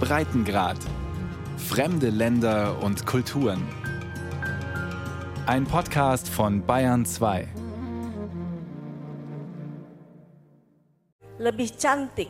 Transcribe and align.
Breitengrad. 0.00 0.78
Fremde 1.56 2.10
Länder 2.10 2.80
und 2.82 3.04
Kulturen. 3.04 3.62
Ein 5.46 5.64
Podcast 5.64 6.28
von 6.28 6.64
Bayern 6.64 7.04
2. 7.04 7.48
Lebih 11.38 11.70
cantik 11.78 12.28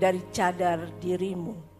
dari 0.00 0.20
cadar 0.32 0.86
dirimu. 1.02 1.75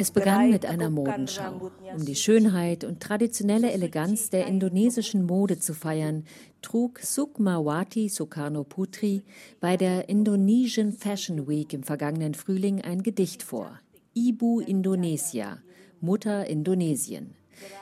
Es 0.00 0.12
begann 0.12 0.48
mit 0.48 0.64
einer 0.64 0.88
Modenschau. 0.88 1.70
Um 1.94 2.06
die 2.06 2.14
Schönheit 2.14 2.84
und 2.84 3.00
traditionelle 3.00 3.70
Eleganz 3.70 4.30
der 4.30 4.46
indonesischen 4.46 5.26
Mode 5.26 5.58
zu 5.58 5.74
feiern, 5.74 6.24
trug 6.62 7.00
Sukmawati 7.00 8.08
Sukarno 8.08 8.64
Putri 8.64 9.24
bei 9.60 9.76
der 9.76 10.08
Indonesian 10.08 10.92
Fashion 10.92 11.46
Week 11.46 11.74
im 11.74 11.82
vergangenen 11.82 12.32
Frühling 12.32 12.80
ein 12.80 13.02
Gedicht 13.02 13.42
vor. 13.42 13.78
Ibu 14.14 14.60
Indonesia, 14.60 15.58
Mutter 16.00 16.46
Indonesien. 16.46 17.34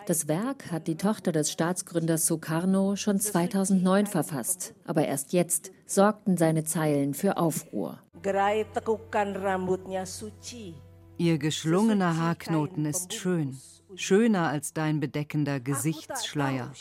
Das 0.07 0.27
Werk 0.27 0.73
hat 0.73 0.89
die 0.89 0.97
Tochter 0.97 1.31
des 1.31 1.53
Staatsgründers 1.53 2.27
Sukarno 2.27 2.97
schon 2.97 3.21
2009 3.21 4.07
verfasst, 4.07 4.75
aber 4.85 5.07
erst 5.07 5.33
jetzt 5.33 5.71
sorgten 5.87 6.37
seine 6.37 6.65
Zeilen 6.65 7.15
für 7.15 7.37
Aufruhr. 7.37 8.01
Gerai 8.23 8.67
tekukan 8.75 9.37
rambutnya 9.37 10.05
suci. 10.05 10.75
Ihr 11.19 11.39
geschlungener 11.39 12.17
Haarknoten 12.17 12.85
ist 12.85 13.13
schön, 13.13 13.59
schöner 13.97 14.49
als 14.49 14.73
dein 14.73 15.01
bedeckender 15.01 15.59
Gesichtsschleier. 15.59 16.73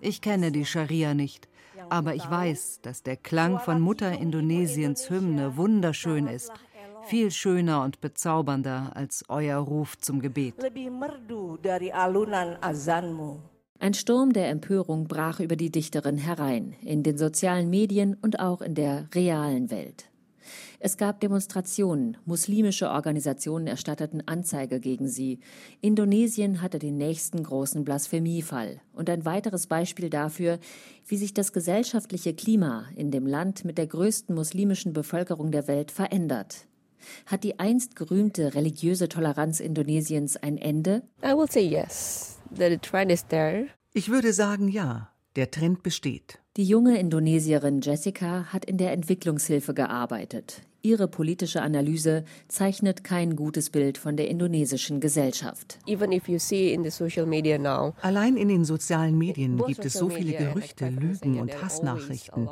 Ich 0.00 0.20
kenne 0.20 0.52
die 0.52 0.66
Scharia 0.66 1.14
nicht, 1.14 1.48
aber 1.88 2.14
ich 2.14 2.28
weiß, 2.28 2.80
dass 2.82 3.02
der 3.02 3.16
Klang 3.16 3.58
von 3.58 3.80
Mutter 3.80 4.12
Indonesiens 4.12 5.08
Hymne 5.08 5.56
wunderschön 5.56 6.26
ist, 6.26 6.52
viel 7.04 7.30
schöner 7.30 7.82
und 7.82 8.00
bezaubernder 8.02 8.92
als 8.94 9.24
euer 9.28 9.58
Ruf 9.58 9.96
zum 9.98 10.20
Gebet. 10.20 10.54
Ein 13.78 13.94
Sturm 13.94 14.32
der 14.32 14.50
Empörung 14.50 15.08
brach 15.08 15.40
über 15.40 15.56
die 15.56 15.70
Dichterin 15.70 16.18
herein, 16.18 16.74
in 16.82 17.02
den 17.02 17.16
sozialen 17.18 17.70
Medien 17.70 18.16
und 18.20 18.38
auch 18.38 18.60
in 18.60 18.74
der 18.74 19.08
realen 19.14 19.70
Welt. 19.70 20.11
Es 20.84 20.96
gab 20.96 21.20
Demonstrationen, 21.20 22.16
muslimische 22.24 22.90
Organisationen 22.90 23.68
erstatteten 23.68 24.26
Anzeige 24.26 24.80
gegen 24.80 25.06
sie. 25.06 25.38
Indonesien 25.80 26.60
hatte 26.60 26.80
den 26.80 26.96
nächsten 26.96 27.44
großen 27.44 27.84
Blasphemiefall 27.84 28.80
und 28.92 29.08
ein 29.08 29.24
weiteres 29.24 29.68
Beispiel 29.68 30.10
dafür, 30.10 30.58
wie 31.06 31.16
sich 31.16 31.34
das 31.34 31.52
gesellschaftliche 31.52 32.34
Klima 32.34 32.86
in 32.96 33.12
dem 33.12 33.28
Land 33.28 33.64
mit 33.64 33.78
der 33.78 33.86
größten 33.86 34.34
muslimischen 34.34 34.92
Bevölkerung 34.92 35.52
der 35.52 35.68
Welt 35.68 35.92
verändert. 35.92 36.66
Hat 37.26 37.44
die 37.44 37.60
einst 37.60 37.94
gerühmte 37.94 38.56
religiöse 38.56 39.08
Toleranz 39.08 39.60
Indonesiens 39.60 40.36
ein 40.36 40.58
Ende? 40.58 41.04
I 41.22 41.28
will 41.28 41.48
say 41.48 41.64
yes. 41.64 42.40
The 42.56 42.76
trend 42.78 43.12
is 43.12 43.24
there. 43.28 43.68
Ich 43.92 44.08
würde 44.08 44.32
sagen 44.32 44.66
ja, 44.66 45.12
der 45.36 45.52
Trend 45.52 45.84
besteht. 45.84 46.40
Die 46.56 46.64
junge 46.64 46.98
Indonesierin 46.98 47.82
Jessica 47.82 48.52
hat 48.52 48.64
in 48.64 48.78
der 48.78 48.90
Entwicklungshilfe 48.90 49.74
gearbeitet. 49.74 50.62
Ihre 50.84 51.06
politische 51.06 51.62
Analyse 51.62 52.24
zeichnet 52.48 53.04
kein 53.04 53.36
gutes 53.36 53.70
Bild 53.70 53.98
von 53.98 54.16
der 54.16 54.28
indonesischen 54.28 55.00
Gesellschaft. 55.00 55.78
Even 55.86 56.10
if 56.10 56.28
you 56.28 56.40
see 56.40 56.72
in 56.72 56.82
the 56.82 56.90
social 56.90 57.24
media 57.24 57.56
now, 57.56 57.94
Allein 58.02 58.36
in 58.36 58.48
den 58.48 58.64
sozialen 58.64 59.16
Medien 59.16 59.58
gibt 59.64 59.84
es 59.84 59.92
so 59.92 60.08
viele 60.08 60.36
Gerüchte, 60.36 60.88
Lügen 60.88 61.38
und 61.38 61.62
Hassnachrichten. 61.62 62.48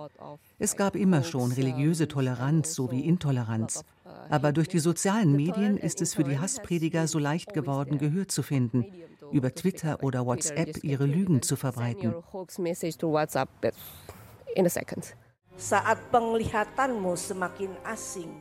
Es 0.61 0.77
gab 0.77 0.95
immer 0.95 1.25
schon 1.25 1.51
religiöse 1.51 2.07
Toleranz 2.07 2.73
sowie 2.73 3.01
Intoleranz. 3.01 3.83
Aber 4.29 4.53
durch 4.53 4.69
die 4.69 4.79
sozialen 4.79 5.35
Medien 5.35 5.77
ist 5.77 6.01
es 6.01 6.15
für 6.15 6.23
die 6.23 6.39
Hassprediger 6.39 7.09
so 7.09 7.19
leicht 7.19 7.53
geworden, 7.53 7.99
Gehör 7.99 8.29
zu 8.29 8.45
finden, 8.45 8.87
über 9.33 9.53
Twitter 9.53 10.05
oder 10.05 10.25
WhatsApp 10.25 10.85
ihre 10.85 11.07
Lügen 11.07 11.43
zu 11.43 11.57
verbreiten. 11.57 12.15
in 14.57 14.67
a 14.67 14.71
second. 14.71 15.15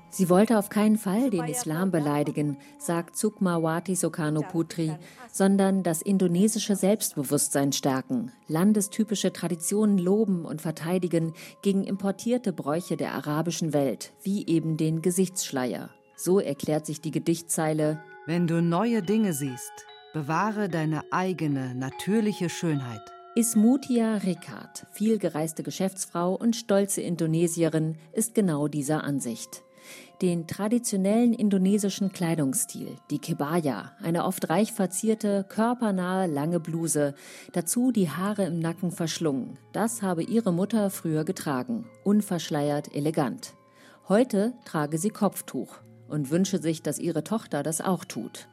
Sie 0.10 0.30
wollte 0.30 0.58
auf 0.58 0.70
keinen 0.70 0.98
Fall 0.98 1.30
den 1.30 1.44
Islam 1.44 1.92
beleidigen, 1.92 2.58
sagt 2.78 3.18
Sukmawati 3.18 3.96
Sokarno 3.96 4.42
Putri, 4.42 4.96
sondern 5.32 5.84
das 5.84 6.02
indonesische 6.02 6.78
Selbstbewusstsein 6.78 7.74
stärken, 7.74 8.32
landestypische 8.48 9.34
Traditionen 9.34 9.98
loben 9.98 10.46
und 10.46 10.62
verteidigen 10.62 11.34
gegen 11.62 11.84
importierte 11.84 12.54
Bräuche 12.54 12.96
der 12.96 13.14
arabischen 13.14 13.74
Welt, 13.74 14.14
wie 14.24 14.48
eben 14.48 14.78
den 14.78 15.02
Gesichtsschleier. 15.02 15.90
So 16.16 16.40
erklärt 16.40 16.86
sich 16.86 17.02
die 17.02 17.12
Gedichtzeile 17.12 18.02
Wenn 18.28 18.48
du 18.48 18.62
neue 18.62 19.02
Dinge 19.02 19.34
siehst, 19.34 19.74
bewahre 20.14 20.70
deine 20.70 21.04
eigene, 21.12 21.76
natürliche 21.76 22.50
Schönheit. 22.50 23.19
Ismutia 23.36 24.16
Ricard, 24.18 24.88
vielgereiste 24.92 25.62
Geschäftsfrau 25.62 26.34
und 26.34 26.56
stolze 26.56 27.02
Indonesierin, 27.02 27.96
ist 28.12 28.34
genau 28.34 28.68
dieser 28.68 29.04
Ansicht. 29.04 29.62
Den 30.24 30.48
traditionellen 30.48 31.34
indonesischen 31.34 32.12
Kleidungsstil, 32.12 32.98
die 33.12 33.20
Kebaya, 33.20 33.92
eine 34.02 34.26
oft 34.26 34.50
reich 34.50 34.74
verzierte, 34.74 35.46
körpernahe, 35.48 36.26
lange 36.26 36.60
Bluse, 36.60 37.14
dazu 37.54 37.92
die 37.92 38.10
Haare 38.10 38.46
im 38.46 38.58
Nacken 38.58 38.92
verschlungen, 38.92 39.60
das 39.74 40.02
habe 40.02 40.24
ihre 40.24 40.52
Mutter 40.52 40.90
früher 40.90 41.24
getragen, 41.24 41.86
unverschleiert, 42.04 42.96
elegant. 42.96 43.54
Heute 44.10 44.54
trage 44.66 44.98
sie 44.98 45.12
Kopftuch 45.12 45.78
und 46.08 46.32
wünsche 46.32 46.60
sich, 46.60 46.82
dass 46.82 46.98
ihre 46.98 47.24
Tochter 47.24 47.62
das 47.62 47.80
auch 47.80 48.06
tut. 48.06 48.48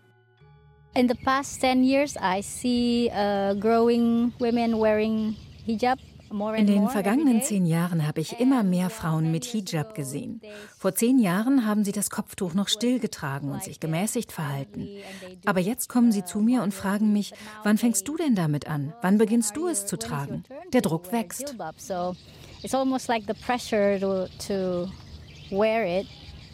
In 0.96 1.08
the 1.08 1.14
past 1.14 1.60
10 1.60 1.84
years, 1.84 2.16
I 2.16 2.40
see 2.40 3.10
uh, 3.12 3.52
growing 3.60 4.32
women 4.38 4.80
wearing 4.80 5.36
hijab. 5.66 5.98
More 6.30 6.56
In 6.56 6.66
den 6.66 6.88
vergangenen 6.88 7.42
zehn 7.42 7.66
Jahren 7.66 8.06
habe 8.06 8.20
ich 8.20 8.40
immer 8.40 8.64
mehr 8.64 8.90
Frauen 8.90 9.30
mit 9.30 9.44
Hijab 9.44 9.94
gesehen. 9.94 10.40
Vor 10.76 10.94
zehn 10.94 11.18
Jahren 11.20 11.66
haben 11.66 11.84
sie 11.84 11.92
das 11.92 12.10
Kopftuch 12.10 12.52
noch 12.54 12.68
still 12.68 12.98
getragen 12.98 13.52
und 13.52 13.62
sich 13.62 13.78
gemäßigt 13.78 14.32
verhalten. 14.32 14.88
Aber 15.44 15.60
jetzt 15.60 15.88
kommen 15.88 16.10
sie 16.10 16.24
zu 16.24 16.40
mir 16.40 16.62
und 16.62 16.74
fragen 16.74 17.12
mich, 17.12 17.32
wann 17.62 17.78
fängst 17.78 18.08
du 18.08 18.16
denn 18.16 18.34
damit 18.34 18.66
an? 18.66 18.92
Wann 19.02 19.18
beginnst 19.18 19.56
du 19.56 19.68
es 19.68 19.86
zu 19.86 19.98
tragen? 19.98 20.42
Der 20.72 20.80
Druck 20.80 21.12
wächst. 21.12 21.48
Jilbab. 21.48 21.78
So 21.78 22.16
it's 22.62 22.74
almost 22.74 23.08
like 23.08 23.24
the 23.28 23.34
pressure 23.34 24.00
to, 24.00 24.26
to 24.48 24.90
wear 25.50 25.86
it 25.86 26.06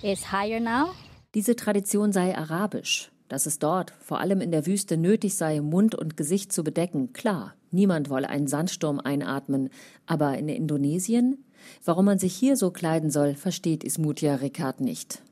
is 0.02 0.32
higher 0.32 0.60
now. 0.60 0.90
Diese 1.34 1.56
Tradition 1.56 2.12
sei 2.12 2.36
arabisch. 2.36 3.12
Dass 3.32 3.46
es 3.46 3.58
dort, 3.58 3.94
vor 3.98 4.20
allem 4.20 4.42
in 4.42 4.50
der 4.50 4.66
Wüste, 4.66 4.98
nötig 4.98 5.36
sei, 5.36 5.62
Mund 5.62 5.94
und 5.94 6.18
Gesicht 6.18 6.52
zu 6.52 6.62
bedecken, 6.62 7.14
klar. 7.14 7.54
Niemand 7.70 8.10
wolle 8.10 8.28
einen 8.28 8.46
Sandsturm 8.46 9.00
einatmen. 9.00 9.70
Aber 10.04 10.36
in 10.36 10.50
Indonesien? 10.50 11.42
Warum 11.82 12.04
man 12.04 12.18
sich 12.18 12.34
hier 12.34 12.58
so 12.58 12.70
kleiden 12.70 13.10
soll, 13.10 13.32
versteht 13.32 13.84
Ismutia 13.84 14.34
Ricard 14.34 14.82
nicht. 14.82 15.22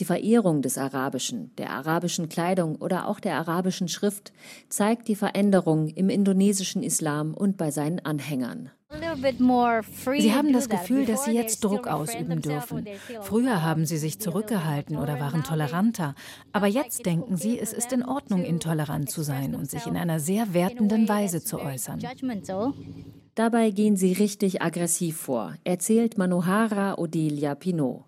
Die 0.00 0.04
Verehrung 0.04 0.62
des 0.62 0.78
Arabischen, 0.78 1.52
der 1.58 1.70
arabischen 1.70 2.28
Kleidung 2.28 2.74
oder 2.74 3.06
auch 3.06 3.20
der 3.20 3.36
arabischen 3.36 3.86
Schrift 3.86 4.32
zeigt 4.68 5.06
die 5.06 5.14
Veränderung 5.14 5.86
im 5.86 6.08
indonesischen 6.08 6.82
Islam 6.82 7.34
und 7.34 7.56
bei 7.56 7.70
seinen 7.70 8.00
Anhängern. 8.00 8.72
Sie 8.90 10.34
haben 10.34 10.52
das. 10.52 10.68
Gefühl, 10.68 11.04
dass 11.04 11.24
sie 11.24 11.32
jetzt 11.32 11.62
Druck 11.62 11.86
ausüben 11.86 12.40
dürfen. 12.40 12.86
Früher 13.20 13.62
haben 13.62 13.84
sie 13.84 13.98
sich 13.98 14.18
zurückgehalten 14.18 14.96
oder 14.96 15.20
waren 15.20 15.44
toleranter. 15.44 16.14
Aber 16.52 16.66
jetzt 16.66 17.04
denken 17.04 17.36
sie, 17.36 17.58
es 17.58 17.72
ist 17.72 17.92
in 17.92 18.02
Ordnung, 18.02 18.44
intolerant 18.44 19.10
zu 19.10 19.22
sein 19.22 19.54
und 19.54 19.70
sich 19.70 19.86
in 19.86 19.96
einer 19.96 20.20
sehr 20.20 20.54
wertenden 20.54 21.08
Weise 21.08 21.42
zu 21.42 21.60
äußern. 21.60 22.00
Dabei 23.34 23.70
gehen 23.70 23.96
sie 23.96 24.12
richtig 24.14 24.62
aggressiv 24.62 25.16
vor, 25.18 25.54
erzählt 25.64 26.18
Manohara 26.18 26.98
Odelia 26.98 27.54
Pinot. 27.54 28.04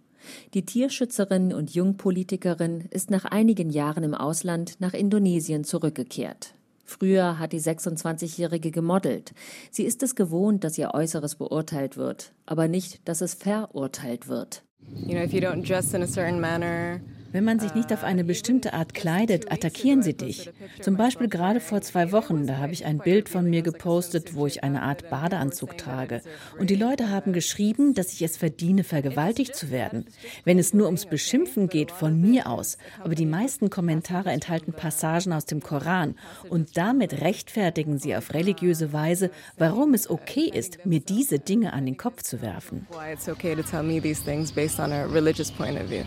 Die 0.54 0.64
Tierschützerin 0.64 1.52
und 1.52 1.74
Jungpolitikerin 1.74 2.88
ist 2.90 3.10
nach 3.10 3.24
einigen 3.24 3.70
Jahren 3.70 4.02
im 4.02 4.14
Ausland 4.14 4.80
nach 4.80 4.92
Indonesien 4.92 5.64
zurückgekehrt. 5.64 6.54
Früher 6.90 7.38
hat 7.38 7.52
die 7.52 7.60
26-Jährige 7.60 8.72
gemodelt. 8.72 9.32
Sie 9.70 9.84
ist 9.84 10.02
es 10.02 10.16
gewohnt, 10.16 10.64
dass 10.64 10.76
ihr 10.76 10.92
Äußeres 10.92 11.36
beurteilt 11.36 11.96
wird, 11.96 12.32
aber 12.46 12.66
nicht, 12.66 13.06
dass 13.08 13.20
es 13.20 13.34
verurteilt 13.34 14.26
wird. 14.26 14.64
You 15.06 15.14
know, 15.14 15.22
if 15.22 15.32
you 15.32 15.40
don't 15.40 15.64
dress 15.64 15.94
in 15.94 16.02
a 16.02 16.06
certain 16.06 16.40
manner, 16.40 17.00
Wenn 17.32 17.44
man 17.44 17.58
sich 17.58 17.74
nicht 17.74 17.92
auf 17.92 18.04
eine 18.04 18.24
bestimmte 18.24 18.72
Art 18.74 18.94
kleidet, 18.94 19.50
attackieren 19.52 20.02
sie 20.02 20.14
dich. 20.14 20.50
Zum 20.80 20.96
Beispiel 20.96 21.28
gerade 21.28 21.60
vor 21.60 21.80
zwei 21.80 22.12
Wochen, 22.12 22.46
da 22.46 22.58
habe 22.58 22.72
ich 22.72 22.84
ein 22.84 22.98
Bild 22.98 23.28
von 23.28 23.48
mir 23.48 23.62
gepostet, 23.62 24.34
wo 24.34 24.46
ich 24.46 24.64
eine 24.64 24.82
Art 24.82 25.10
Badeanzug 25.10 25.78
trage. 25.78 26.22
Und 26.58 26.70
die 26.70 26.76
Leute 26.76 27.10
haben 27.10 27.32
geschrieben, 27.32 27.94
dass 27.94 28.12
ich 28.12 28.22
es 28.22 28.36
verdiene, 28.36 28.84
vergewaltigt 28.84 29.54
zu 29.54 29.70
werden. 29.70 30.06
Wenn 30.44 30.58
es 30.58 30.74
nur 30.74 30.86
ums 30.86 31.06
Beschimpfen 31.06 31.68
geht, 31.68 31.90
von 31.90 32.20
mir 32.20 32.48
aus. 32.48 32.78
Aber 33.02 33.14
die 33.14 33.26
meisten 33.26 33.70
Kommentare 33.70 34.30
enthalten 34.30 34.72
Passagen 34.72 35.32
aus 35.32 35.46
dem 35.46 35.60
Koran. 35.60 36.16
Und 36.48 36.76
damit 36.76 37.20
rechtfertigen 37.20 37.98
sie 37.98 38.16
auf 38.16 38.34
religiöse 38.34 38.92
Weise, 38.92 39.30
warum 39.58 39.94
es 39.94 40.08
okay 40.08 40.50
ist, 40.52 40.84
mir 40.84 41.00
diese 41.00 41.38
Dinge 41.38 41.72
an 41.72 41.86
den 41.86 41.96
Kopf 41.96 42.22
zu 42.22 42.42
werfen. 42.42 42.86
why 43.00 43.12
it's 43.12 43.28
okay 43.28 43.54
to 43.54 43.62
tell 43.62 43.82
me 43.82 44.00
these 44.00 44.20
things 44.20 44.52
based 44.52 44.78
on 44.80 44.92
a 44.92 45.06
religious 45.06 45.50
point 45.50 45.78
of 45.78 45.88
view. 45.88 46.04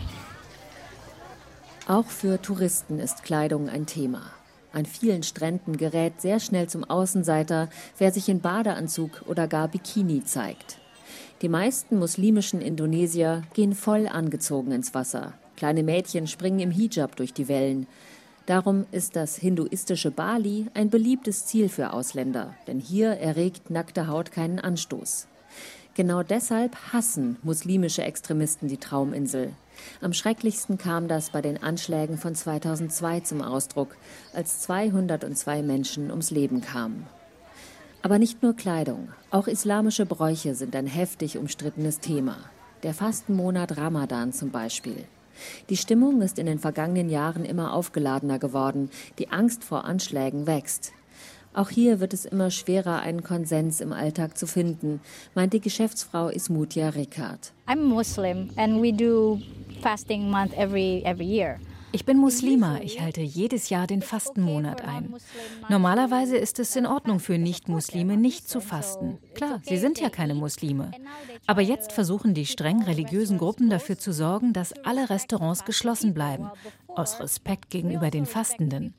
Auch 1.86 2.06
für 2.06 2.40
Touristen 2.40 2.98
ist 2.98 3.24
Kleidung 3.24 3.68
ein 3.68 3.84
Thema. 3.84 4.22
An 4.72 4.86
vielen 4.86 5.22
Stränden 5.22 5.76
gerät 5.76 6.18
sehr 6.18 6.40
schnell 6.40 6.66
zum 6.66 6.82
Außenseiter, 6.82 7.68
wer 7.98 8.10
sich 8.10 8.30
in 8.30 8.40
Badeanzug 8.40 9.22
oder 9.26 9.46
gar 9.46 9.68
Bikini 9.68 10.24
zeigt. 10.24 10.78
Die 11.42 11.50
meisten 11.50 11.98
muslimischen 11.98 12.62
Indonesier 12.62 13.42
gehen 13.52 13.74
voll 13.74 14.08
angezogen 14.08 14.72
ins 14.72 14.94
Wasser. 14.94 15.34
Kleine 15.56 15.82
Mädchen 15.82 16.26
springen 16.26 16.60
im 16.60 16.70
Hijab 16.70 17.16
durch 17.16 17.34
die 17.34 17.48
Wellen. 17.48 17.86
Darum 18.46 18.86
ist 18.90 19.14
das 19.14 19.36
hinduistische 19.36 20.10
Bali 20.10 20.68
ein 20.72 20.88
beliebtes 20.88 21.44
Ziel 21.44 21.68
für 21.68 21.92
Ausländer, 21.92 22.54
denn 22.66 22.78
hier 22.78 23.10
erregt 23.10 23.68
nackte 23.68 24.08
Haut 24.08 24.32
keinen 24.32 24.58
Anstoß. 24.58 25.28
Genau 25.94 26.22
deshalb 26.22 26.76
hassen 26.94 27.36
muslimische 27.42 28.02
Extremisten 28.02 28.68
die 28.68 28.78
Trauminsel. 28.78 29.52
Am 30.00 30.12
schrecklichsten 30.12 30.78
kam 30.78 31.08
das 31.08 31.30
bei 31.30 31.42
den 31.42 31.62
Anschlägen 31.62 32.18
von 32.18 32.34
2002 32.34 33.20
zum 33.20 33.42
Ausdruck, 33.42 33.96
als 34.32 34.60
202 34.62 35.62
Menschen 35.62 36.10
ums 36.10 36.30
Leben 36.30 36.60
kamen. 36.60 37.06
Aber 38.02 38.18
nicht 38.18 38.42
nur 38.42 38.54
Kleidung, 38.54 39.08
auch 39.30 39.46
islamische 39.46 40.04
Bräuche 40.04 40.54
sind 40.54 40.76
ein 40.76 40.86
heftig 40.86 41.38
umstrittenes 41.38 42.00
Thema. 42.00 42.36
Der 42.82 42.92
Fastenmonat 42.92 43.78
Ramadan 43.78 44.32
zum 44.32 44.50
Beispiel. 44.50 45.06
Die 45.70 45.76
Stimmung 45.76 46.20
ist 46.20 46.38
in 46.38 46.46
den 46.46 46.58
vergangenen 46.58 47.08
Jahren 47.08 47.44
immer 47.44 47.72
aufgeladener 47.72 48.38
geworden, 48.38 48.90
die 49.18 49.30
Angst 49.30 49.64
vor 49.64 49.84
Anschlägen 49.84 50.46
wächst. 50.46 50.92
Auch 51.54 51.70
hier 51.70 52.00
wird 52.00 52.12
es 52.12 52.24
immer 52.24 52.50
schwerer, 52.50 53.00
einen 53.00 53.22
Konsens 53.22 53.80
im 53.80 53.92
Alltag 53.92 54.36
zu 54.36 54.46
finden, 54.46 55.00
meint 55.34 55.52
die 55.52 55.60
Geschäftsfrau 55.60 56.28
Ismutia 56.28 56.88
Ricard. 56.88 57.52
I'm 57.68 57.84
Muslim 57.84 58.50
and 58.56 58.82
we 58.82 58.92
do 58.92 59.38
fasting 59.84 60.30
month 60.30 60.54
every 60.56 61.02
every 61.04 61.26
year. 61.26 61.60
Ich 61.92 62.04
bin 62.04 62.16
Muslima. 62.16 62.80
Ich 62.82 63.00
halte 63.00 63.20
jedes 63.20 63.68
Jahr 63.68 63.86
den 63.86 64.02
Fastenmonat 64.02 64.82
ein. 64.82 65.14
Normalerweise 65.68 66.36
ist 66.36 66.58
es 66.58 66.74
in 66.74 66.86
Ordnung 66.86 67.20
für 67.20 67.38
Nicht-Muslime, 67.38 68.16
nicht 68.16 68.48
zu 68.48 68.60
fasten. 68.60 69.18
Klar, 69.34 69.60
sie 69.62 69.76
sind 69.76 70.00
ja 70.00 70.10
keine 70.10 70.34
Muslime. 70.34 70.90
Aber 71.46 71.60
jetzt 71.60 71.92
versuchen 71.92 72.34
die 72.34 72.46
streng 72.46 72.82
religiösen 72.82 73.38
Gruppen 73.38 73.70
dafür 73.70 73.96
zu 73.96 74.12
sorgen, 74.12 74.52
dass 74.52 74.72
alle 74.84 75.08
Restaurants 75.08 75.64
geschlossen 75.64 76.14
bleiben. 76.14 76.50
Aus 76.88 77.20
Respekt 77.20 77.70
gegenüber 77.70 78.10
den 78.10 78.26
Fastenden. 78.26 78.94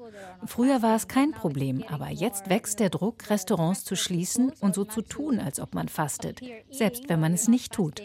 Früher 0.46 0.82
war 0.82 0.96
es 0.96 1.10
kein 1.10 1.32
Problem, 1.32 1.84
aber 1.90 2.12
jetzt 2.12 2.50
wächst 2.50 2.80
der 2.80 2.90
Druck, 2.90 3.30
Restaurants 3.30 3.84
zu 3.84 3.98
schließen 3.98 4.54
und 4.62 4.74
so 4.74 4.86
zu 4.86 5.02
tun, 5.02 5.40
als 5.40 5.60
ob 5.60 5.76
man 5.76 5.90
fastet, 5.90 6.40
selbst 6.72 7.10
wenn 7.10 7.20
man 7.20 7.34
es 7.34 7.50
nicht 7.50 7.74
tut. 7.74 8.02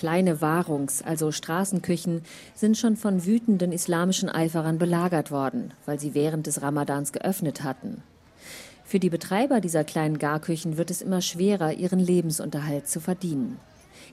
Kleine 0.00 0.40
Wahrungs-, 0.40 1.02
also 1.02 1.30
Straßenküchen, 1.30 2.22
sind 2.54 2.78
schon 2.78 2.96
von 2.96 3.26
wütenden 3.26 3.70
islamischen 3.70 4.30
Eiferern 4.30 4.78
belagert 4.78 5.30
worden, 5.30 5.74
weil 5.84 6.00
sie 6.00 6.14
während 6.14 6.46
des 6.46 6.62
Ramadans 6.62 7.12
geöffnet 7.12 7.64
hatten. 7.64 8.02
Für 8.82 8.98
die 8.98 9.10
Betreiber 9.10 9.60
dieser 9.60 9.84
kleinen 9.84 10.16
Garküchen 10.16 10.78
wird 10.78 10.90
es 10.90 11.02
immer 11.02 11.20
schwerer, 11.20 11.74
ihren 11.74 11.98
Lebensunterhalt 11.98 12.88
zu 12.88 12.98
verdienen. 12.98 13.58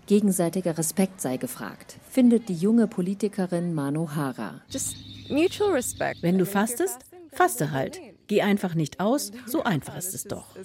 Gegenseitiger 0.08 0.78
Respekt 0.78 1.22
sei 1.22 1.38
gefragt, 1.38 1.96
findet 2.10 2.50
die 2.50 2.56
junge 2.56 2.88
Politikerin 2.88 3.74
Mano 3.74 4.10
Hara. 4.14 4.56
Wenn 6.22 6.38
du 6.38 6.46
fastest, 6.46 6.98
faste 7.32 7.72
halt. 7.72 7.98
Geh 8.28 8.42
einfach 8.42 8.76
nicht 8.76 9.00
aus, 9.00 9.32
so 9.46 9.64
einfach 9.64 9.98
ist 9.98 10.14
es 10.14 10.26
doch. 10.26 10.56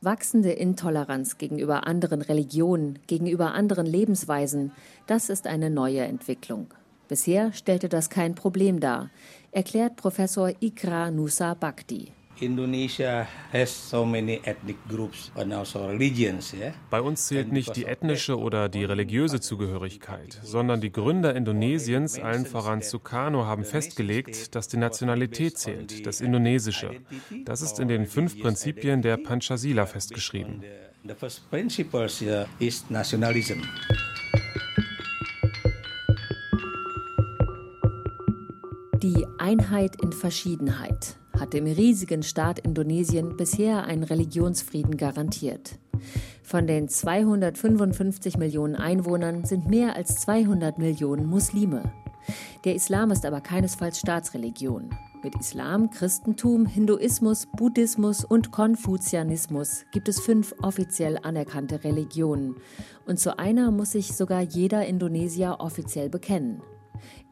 Wachsende 0.00 0.52
Intoleranz 0.52 1.38
gegenüber 1.38 1.86
anderen 1.86 2.20
Religionen, 2.22 2.98
gegenüber 3.06 3.54
anderen 3.54 3.86
Lebensweisen, 3.86 4.72
das 5.06 5.30
ist 5.30 5.46
eine 5.46 5.70
neue 5.70 6.00
Entwicklung. 6.00 6.68
Bisher 7.08 7.52
stellte 7.52 7.88
das 7.88 8.10
kein 8.10 8.34
Problem 8.34 8.80
dar, 8.80 9.10
erklärt 9.50 9.96
Professor 9.96 10.50
Ikra 10.60 11.10
Nusa 11.10 11.54
Bhakti. 11.54 12.12
Indonesia 12.42 13.26
has 13.52 13.70
so 13.70 14.04
many 14.04 14.40
ethnic 14.44 14.76
groups 14.88 15.30
and 15.36 15.52
also 15.52 15.86
religions, 15.86 16.52
yeah? 16.52 16.74
Bei 16.90 17.00
uns 17.00 17.26
zählt 17.26 17.52
nicht 17.52 17.76
die 17.76 17.84
ethnische 17.84 18.36
oder 18.36 18.68
die 18.68 18.84
religiöse 18.84 19.40
Zugehörigkeit, 19.40 20.40
sondern 20.42 20.80
die 20.80 20.90
Gründer 20.90 21.36
Indonesiens, 21.36 22.18
allen 22.18 22.44
voran 22.44 22.82
Sukarno, 22.82 23.46
haben 23.46 23.64
festgelegt, 23.64 24.54
dass 24.56 24.66
die 24.66 24.76
Nationalität 24.76 25.56
zählt, 25.56 26.04
das 26.04 26.20
Indonesische. 26.20 27.00
Das 27.44 27.62
ist 27.62 27.78
in 27.78 27.88
den 27.88 28.06
fünf 28.06 28.38
Prinzipien 28.40 29.02
der 29.02 29.16
Panchasila 29.18 29.86
festgeschrieben. 29.86 30.64
The 31.04 31.14
first 31.14 31.48
principle 31.50 32.06
is 32.58 32.84
nationalism. 32.90 33.62
Die 39.02 39.26
Einheit 39.38 40.00
in 40.00 40.12
Verschiedenheit 40.12 41.16
hatte 41.42 41.58
im 41.58 41.66
riesigen 41.66 42.22
Staat 42.22 42.60
Indonesien 42.60 43.36
bisher 43.36 43.84
einen 43.84 44.04
Religionsfrieden 44.04 44.96
garantiert. 44.96 45.72
Von 46.42 46.66
den 46.66 46.88
255 46.88 48.38
Millionen 48.38 48.76
Einwohnern 48.76 49.44
sind 49.44 49.68
mehr 49.68 49.96
als 49.96 50.16
200 50.20 50.78
Millionen 50.78 51.26
Muslime. 51.26 51.82
Der 52.64 52.76
Islam 52.76 53.10
ist 53.10 53.26
aber 53.26 53.40
keinesfalls 53.40 53.98
Staatsreligion. 53.98 54.90
Mit 55.24 55.34
Islam, 55.34 55.90
Christentum, 55.90 56.66
Hinduismus, 56.66 57.46
Buddhismus 57.56 58.24
und 58.24 58.52
Konfuzianismus 58.52 59.84
gibt 59.90 60.08
es 60.08 60.20
fünf 60.20 60.54
offiziell 60.62 61.18
anerkannte 61.22 61.82
Religionen. 61.82 62.56
Und 63.06 63.18
zu 63.18 63.36
einer 63.36 63.72
muss 63.72 63.92
sich 63.92 64.16
sogar 64.16 64.42
jeder 64.42 64.86
Indonesier 64.86 65.56
offiziell 65.58 66.08
bekennen. 66.08 66.62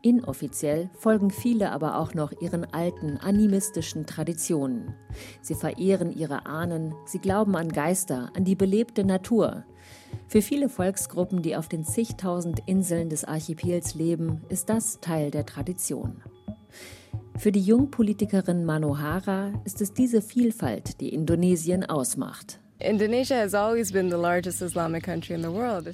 Inoffiziell 0.02 0.88
folgen 0.94 1.30
viele 1.30 1.72
aber 1.72 1.98
auch 1.98 2.14
noch 2.14 2.32
ihren 2.40 2.64
alten 2.72 3.18
animistischen 3.18 4.06
Traditionen. 4.06 4.94
Sie 5.42 5.54
verehren 5.54 6.10
ihre 6.10 6.46
Ahnen, 6.46 6.94
sie 7.04 7.18
glauben 7.18 7.54
an 7.54 7.68
Geister, 7.68 8.30
an 8.34 8.44
die 8.44 8.54
belebte 8.54 9.04
Natur. 9.04 9.64
Für 10.26 10.40
viele 10.40 10.70
Volksgruppen, 10.70 11.42
die 11.42 11.54
auf 11.54 11.68
den 11.68 11.84
zigtausend 11.84 12.60
Inseln 12.66 13.10
des 13.10 13.24
Archipels 13.24 13.94
leben, 13.94 14.40
ist 14.48 14.70
das 14.70 15.00
Teil 15.00 15.30
der 15.30 15.44
Tradition. 15.44 16.22
Für 17.36 17.52
die 17.52 17.62
Jungpolitikerin 17.62 18.64
Manohara 18.64 19.52
ist 19.64 19.80
es 19.82 19.92
diese 19.92 20.22
Vielfalt, 20.22 21.00
die 21.00 21.12
Indonesien 21.12 21.84
ausmacht. 21.84 22.60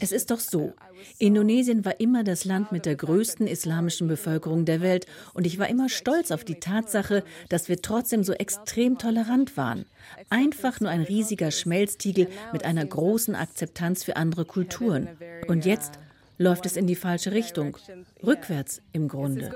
Es 0.01 0.13
ist 0.13 0.31
doch 0.31 0.41
so. 0.41 0.73
Indonesien 1.19 1.85
war 1.85 2.01
immer 2.01 2.25
das 2.25 2.45
Land 2.45 2.73
mit 2.73 2.87
der 2.87 2.97
größten 2.97 3.47
islamischen 3.47 4.09
Bevölkerung 4.09 4.65
der 4.65 4.81
Welt 4.81 5.07
und 5.35 5.47
ich 5.47 5.59
war 5.59 5.69
immer 5.69 5.89
stolz 5.89 6.31
auf 6.31 6.45
die 6.45 6.61
Tatsache, 6.61 7.25
dass 7.49 7.69
wir 7.69 7.83
trotzdem 7.83 8.25
so 8.25 8.33
extrem 8.33 8.99
tolerant 8.99 9.57
waren. 9.57 9.87
Einfach 10.31 10.81
nur 10.81 10.91
ein 10.91 11.03
riesiger 11.03 11.51
Schmelztiegel 11.51 12.29
mit 12.53 12.65
einer 12.65 12.85
großen 12.85 13.35
Akzeptanz 13.35 14.05
für 14.05 14.17
andere 14.17 14.45
Kulturen. 14.45 15.09
Und 15.49 15.65
jetzt 15.65 15.99
läuft 16.39 16.67
es 16.67 16.77
in 16.77 16.87
die 16.87 16.97
falsche 16.97 17.33
Richtung. 17.33 17.77
Rückwärts 18.25 18.81
im 18.93 19.09
Grunde. 19.09 19.51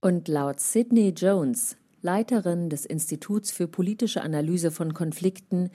Und 0.00 0.28
laut 0.28 0.60
Sidney 0.60 1.10
Jones, 1.10 1.76
Leiterin 2.02 2.68
des 2.68 2.84
Instituts 2.84 3.50
für 3.50 3.68
politische 3.68 4.22
Analyse 4.22 4.70
von 4.70 4.92
Konflikten 4.92 5.70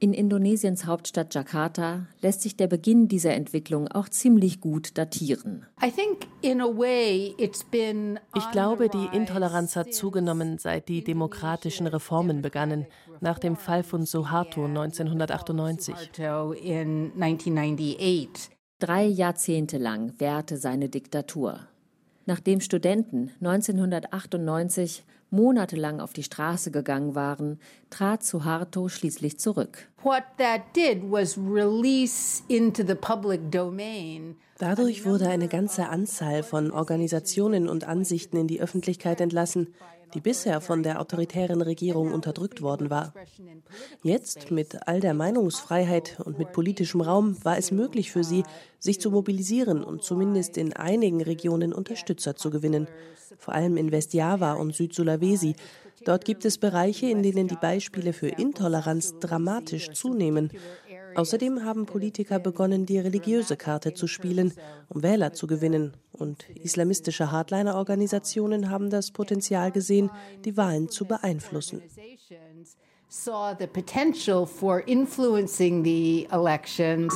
in 0.00 0.12
Indonesiens 0.12 0.86
Hauptstadt 0.86 1.34
Jakarta, 1.34 2.06
lässt 2.20 2.42
sich 2.42 2.56
der 2.56 2.68
Beginn 2.68 3.08
dieser 3.08 3.34
Entwicklung 3.34 3.88
auch 3.88 4.08
ziemlich 4.08 4.60
gut 4.60 4.96
datieren. 4.96 5.66
Ich 5.82 5.96
glaube, 8.52 8.88
die 8.88 9.08
Intoleranz 9.12 9.74
hat 9.74 9.92
zugenommen, 9.92 10.58
seit 10.58 10.88
die 10.88 11.02
demokratischen 11.02 11.88
Reformen 11.88 12.42
begannen, 12.42 12.86
nach 13.20 13.40
dem 13.40 13.56
Fall 13.56 13.82
von 13.82 14.06
Suharto 14.06 14.66
1998. 14.66 15.96
Drei 18.80 19.04
Jahrzehnte 19.04 19.78
lang 19.78 20.14
währte 20.18 20.56
seine 20.56 20.88
Diktatur. 20.88 21.58
Nachdem 22.26 22.60
Studenten 22.60 23.32
1998 23.40 25.02
monatelang 25.30 26.00
auf 26.00 26.12
die 26.12 26.22
Straße 26.22 26.70
gegangen 26.70 27.14
waren, 27.14 27.60
trat 27.90 28.24
Suharto 28.24 28.88
schließlich 28.88 29.38
zurück. 29.38 29.88
Dadurch 34.58 35.04
wurde 35.04 35.28
eine 35.28 35.48
ganze 35.48 35.88
Anzahl 35.88 36.42
von 36.42 36.70
Organisationen 36.70 37.68
und 37.68 37.84
Ansichten 37.84 38.36
in 38.36 38.48
die 38.48 38.60
Öffentlichkeit 38.60 39.20
entlassen, 39.20 39.74
die 40.14 40.20
bisher 40.20 40.60
von 40.60 40.82
der 40.82 41.00
autoritären 41.00 41.62
Regierung 41.62 42.12
unterdrückt 42.12 42.62
worden 42.62 42.90
war. 42.90 43.12
Jetzt, 44.02 44.50
mit 44.50 44.86
all 44.86 45.00
der 45.00 45.14
Meinungsfreiheit 45.14 46.18
und 46.24 46.38
mit 46.38 46.52
politischem 46.52 47.00
Raum, 47.00 47.36
war 47.44 47.58
es 47.58 47.70
möglich 47.70 48.10
für 48.10 48.24
sie, 48.24 48.44
sich 48.78 49.00
zu 49.00 49.10
mobilisieren 49.10 49.84
und 49.84 50.02
zumindest 50.02 50.56
in 50.56 50.72
einigen 50.72 51.20
Regionen 51.20 51.72
Unterstützer 51.72 52.36
zu 52.36 52.50
gewinnen, 52.50 52.88
vor 53.38 53.54
allem 53.54 53.76
in 53.76 53.92
Westjava 53.92 54.54
und 54.54 54.74
Süd-Sulawesi. 54.74 55.54
Dort 56.04 56.24
gibt 56.24 56.44
es 56.44 56.58
Bereiche, 56.58 57.06
in 57.06 57.22
denen 57.22 57.48
die 57.48 57.56
Beispiele 57.56 58.12
für 58.12 58.28
Intoleranz 58.28 59.18
dramatisch 59.18 59.90
zunehmen. 59.90 60.50
Außerdem 61.18 61.64
haben 61.64 61.84
Politiker 61.84 62.38
begonnen, 62.38 62.86
die 62.86 63.00
religiöse 63.00 63.56
Karte 63.56 63.92
zu 63.92 64.06
spielen, 64.06 64.52
um 64.88 65.02
Wähler 65.02 65.32
zu 65.32 65.48
gewinnen. 65.48 65.96
Und 66.12 66.48
islamistische 66.50 67.32
Hardliner-Organisationen 67.32 68.70
haben 68.70 68.88
das 68.88 69.10
Potenzial 69.10 69.72
gesehen, 69.72 70.12
die 70.44 70.56
Wahlen 70.56 70.88
zu 70.88 71.06
beeinflussen. 71.06 71.82
Saw 73.08 73.56
the 73.58 73.66
potential 73.66 74.46
for 74.46 74.86
influencing 74.86 75.82
the 75.82 76.28
elections. 76.30 77.12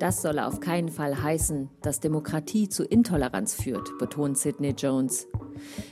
Das 0.00 0.22
solle 0.22 0.48
auf 0.48 0.58
keinen 0.58 0.88
Fall 0.88 1.22
heißen, 1.22 1.70
dass 1.82 2.00
Demokratie 2.00 2.68
zu 2.68 2.82
Intoleranz 2.82 3.54
führt, 3.54 3.96
betont 3.98 4.36
Sidney 4.36 4.70
Jones. 4.70 5.28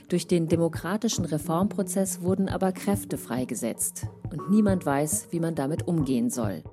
Durch 0.09 0.27
den 0.27 0.49
demokratischen 0.49 1.23
Reformprozess 1.23 2.23
wurden 2.23 2.49
aber 2.49 2.73
Kräfte 2.73 3.17
freigesetzt 3.17 4.09
und 4.31 4.49
niemand 4.49 4.85
weiß, 4.85 5.27
wie 5.31 5.39
man 5.39 5.55
damit 5.55 5.87
umgehen 5.87 6.29
soll. 6.29 6.63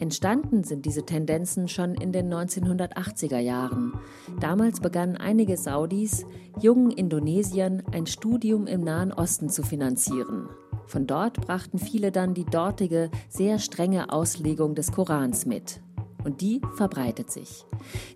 Entstanden 0.00 0.62
sind 0.62 0.86
diese 0.86 1.04
Tendenzen 1.04 1.66
schon 1.66 1.94
in 1.94 2.12
den 2.12 2.32
1980er 2.32 3.38
Jahren. 3.38 3.94
Damals 4.40 4.80
begannen 4.80 5.16
einige 5.16 5.56
Saudis, 5.56 6.24
jungen 6.60 6.92
Indonesiern 6.92 7.82
ein 7.92 8.06
Studium 8.06 8.68
im 8.68 8.84
Nahen 8.84 9.12
Osten 9.12 9.48
zu 9.48 9.64
finanzieren. 9.64 10.48
Von 10.86 11.06
dort 11.06 11.40
brachten 11.40 11.78
viele 11.78 12.12
dann 12.12 12.32
die 12.32 12.44
dortige, 12.44 13.10
sehr 13.28 13.58
strenge 13.58 14.12
Auslegung 14.12 14.76
des 14.76 14.92
Korans 14.92 15.46
mit. 15.46 15.80
Und 16.24 16.40
die 16.40 16.60
verbreitet 16.76 17.30
sich. 17.30 17.64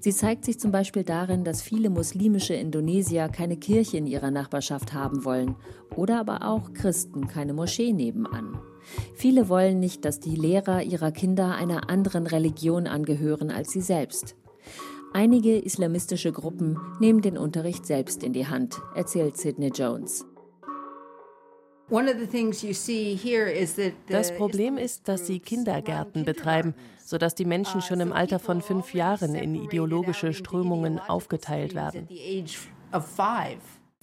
Sie 0.01 0.13
zeigt 0.13 0.45
sich 0.45 0.61
zum 0.61 0.71
Beispiel 0.71 1.03
darin, 1.03 1.45
dass 1.45 1.63
viele 1.63 1.91
muslimische 1.91 2.55
Indonesier 2.55 3.29
keine 3.29 3.57
Kirche 3.57 3.97
in 3.97 4.07
ihrer 4.07 4.31
Nachbarschaft 4.31 4.93
haben 4.93 5.25
wollen 5.25 5.57
oder 5.97 6.21
aber 6.21 6.47
auch 6.47 6.73
Christen 6.73 7.27
keine 7.27 7.55
Moschee 7.55 7.93
nebenan. 7.93 8.59
Viele 9.15 9.49
wollen 9.49 9.81
nicht, 9.81 10.05
dass 10.05 10.21
die 10.21 10.37
Lehrer 10.37 10.83
ihrer 10.83 11.13
Kinder 11.13 11.55
einer 11.55 11.89
anderen 11.91 12.27
Religion 12.27 12.87
angehören 12.87 13.51
als 13.51 13.71
sie 13.71 13.81
selbst. 13.81 14.37
Einige 15.13 15.59
islamistische 15.59 16.33
Gruppen 16.33 16.79
nehmen 16.99 17.21
den 17.21 17.37
Unterricht 17.37 17.85
selbst 17.85 18.23
in 18.23 18.33
die 18.33 18.47
Hand, 18.47 18.81
erzählt 18.95 19.37
Sidney 19.37 19.69
Jones. 19.69 20.25
Das 24.09 24.35
Problem 24.37 24.79
ist, 24.79 25.09
dass 25.09 25.27
sie 25.27 25.41
Kindergärten 25.41 26.25
betreiben, 26.25 26.75
sodass 27.05 27.35
die 27.35 27.45
Menschen 27.45 27.83
schon 27.83 28.01
im 28.01 28.15
Alter 28.15 28.39
von 28.39 28.63
fünf 28.63 28.95
Jahren 28.95 29.35
in 29.35 29.55
ideologische 29.55 30.33
Strömungen 30.33 30.99
aufgeteilt 30.99 31.75
werden. 31.75 32.09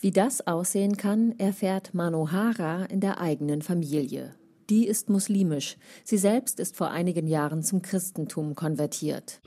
Wie 0.02 0.12
das 0.12 0.46
aussehen 0.46 0.98
kann, 0.98 1.34
erfährt 1.40 1.96
Manohara 1.96 2.86
in 2.86 3.00
der 3.00 3.20
eigenen 3.20 3.64
Familie. 3.64 4.36
Die 4.70 4.86
ist 4.86 5.10
muslimisch. 5.10 5.78
Sie 6.04 6.18
selbst 6.20 6.60
ist 6.60 6.78
vor 6.78 6.92
einigen 6.92 7.28
Jahren 7.28 7.64
zum 7.64 7.82
Christentum 7.82 8.54
konvertiert. 8.54 9.42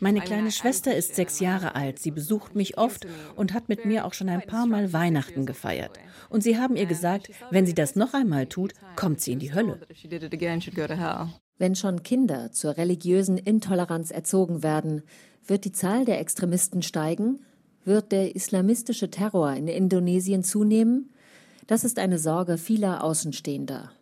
Meine 0.00 0.20
kleine 0.20 0.50
Schwester 0.50 0.96
ist 0.96 1.14
sechs 1.14 1.40
Jahre 1.40 1.74
alt. 1.74 1.98
Sie 1.98 2.10
besucht 2.10 2.54
mich 2.54 2.78
oft 2.78 3.06
und 3.36 3.52
hat 3.52 3.68
mit 3.68 3.84
mir 3.84 4.06
auch 4.06 4.14
schon 4.14 4.30
ein 4.30 4.46
paar 4.46 4.66
Mal 4.66 4.94
Weihnachten 4.94 5.44
gefeiert. 5.44 5.98
Und 6.30 6.42
sie 6.42 6.56
haben 6.56 6.76
ihr 6.76 6.86
gesagt, 6.86 7.30
wenn 7.50 7.66
sie 7.66 7.74
das 7.74 7.96
noch 7.96 8.14
einmal 8.14 8.46
tut, 8.46 8.72
kommt 8.96 9.20
sie 9.20 9.32
in 9.32 9.40
die 9.40 9.52
Hölle. 9.52 9.78
Wenn 11.58 11.74
schon 11.74 12.02
Kinder 12.02 12.52
zur 12.52 12.78
religiösen 12.78 13.36
Intoleranz 13.36 14.10
erzogen 14.10 14.62
werden, 14.62 15.02
wird 15.46 15.66
die 15.66 15.72
Zahl 15.72 16.06
der 16.06 16.18
Extremisten 16.20 16.80
steigen? 16.80 17.40
Wird 17.84 18.12
der 18.12 18.34
islamistische 18.34 19.10
Terror 19.10 19.52
in 19.52 19.68
Indonesien 19.68 20.42
zunehmen? 20.42 21.10
Das 21.70 21.84
ist 21.84 22.00
eine 22.00 22.18
Sorge 22.18 22.58
vieler 22.58 23.04
Außenstehender. 23.04 23.92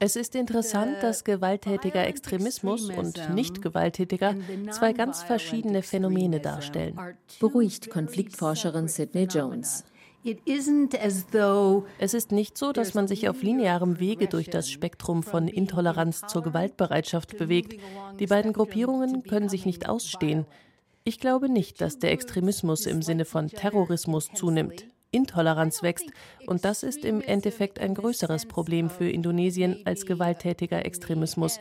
Es 0.00 0.16
ist 0.16 0.34
interessant, 0.34 0.96
dass 1.00 1.22
gewalttätiger 1.22 2.04
Extremismus 2.08 2.90
und 2.90 3.32
nicht 3.32 3.62
gewalttätiger 3.62 4.34
zwei 4.72 4.92
ganz 4.92 5.22
verschiedene 5.22 5.82
Phänomene 5.82 6.40
darstellen. 6.40 6.98
Beruhigt 7.38 7.88
Konfliktforscherin 7.88 8.88
Sidney 8.88 9.28
Jones. 9.30 9.84
Es 10.24 12.14
ist 12.14 12.32
nicht 12.32 12.58
so, 12.58 12.72
dass 12.72 12.94
man 12.94 13.06
sich 13.06 13.28
auf 13.28 13.44
linearem 13.44 14.00
Wege 14.00 14.26
durch 14.26 14.50
das 14.50 14.68
Spektrum 14.68 15.22
von 15.22 15.46
Intoleranz 15.46 16.22
zur 16.26 16.42
Gewaltbereitschaft 16.42 17.38
bewegt. 17.38 17.80
Die 18.18 18.26
beiden 18.26 18.52
Gruppierungen 18.52 19.22
können 19.22 19.48
sich 19.48 19.66
nicht 19.66 19.88
ausstehen. 19.88 20.46
Ich 21.04 21.20
glaube 21.20 21.48
nicht, 21.48 21.80
dass 21.80 22.00
der 22.00 22.10
Extremismus 22.10 22.86
im 22.86 23.02
Sinne 23.02 23.24
von 23.24 23.46
Terrorismus 23.46 24.30
zunimmt. 24.34 24.86
Intoleranz 25.10 25.82
wächst. 25.82 26.10
Und 26.46 26.64
das 26.64 26.82
ist 26.82 27.04
im 27.04 27.20
Endeffekt 27.20 27.78
ein 27.78 27.94
größeres 27.94 28.46
Problem 28.46 28.90
für 28.90 29.08
Indonesien 29.08 29.82
als 29.84 30.06
gewalttätiger 30.06 30.84
Extremismus. 30.84 31.58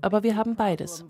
Aber 0.00 0.22
wir 0.22 0.36
haben 0.36 0.56
beides. 0.56 1.04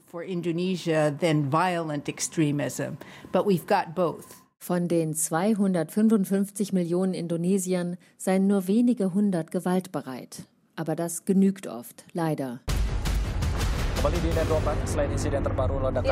Von 4.60 4.88
den 4.88 5.14
255 5.14 6.72
Millionen 6.72 7.14
Indonesiern 7.14 7.96
seien 8.16 8.46
nur 8.46 8.66
wenige 8.66 9.14
hundert 9.14 9.50
gewaltbereit. 9.50 10.42
Aber 10.74 10.96
das 10.96 11.24
genügt 11.24 11.66
oft, 11.66 12.04
leider. 12.12 12.60
Kembali 13.98 14.22
di 14.22 14.30
Nedropan, 14.30 14.78
selain 14.86 15.10
insiden 15.10 15.42
terbaru 15.42 15.82
ledakan 15.82 16.06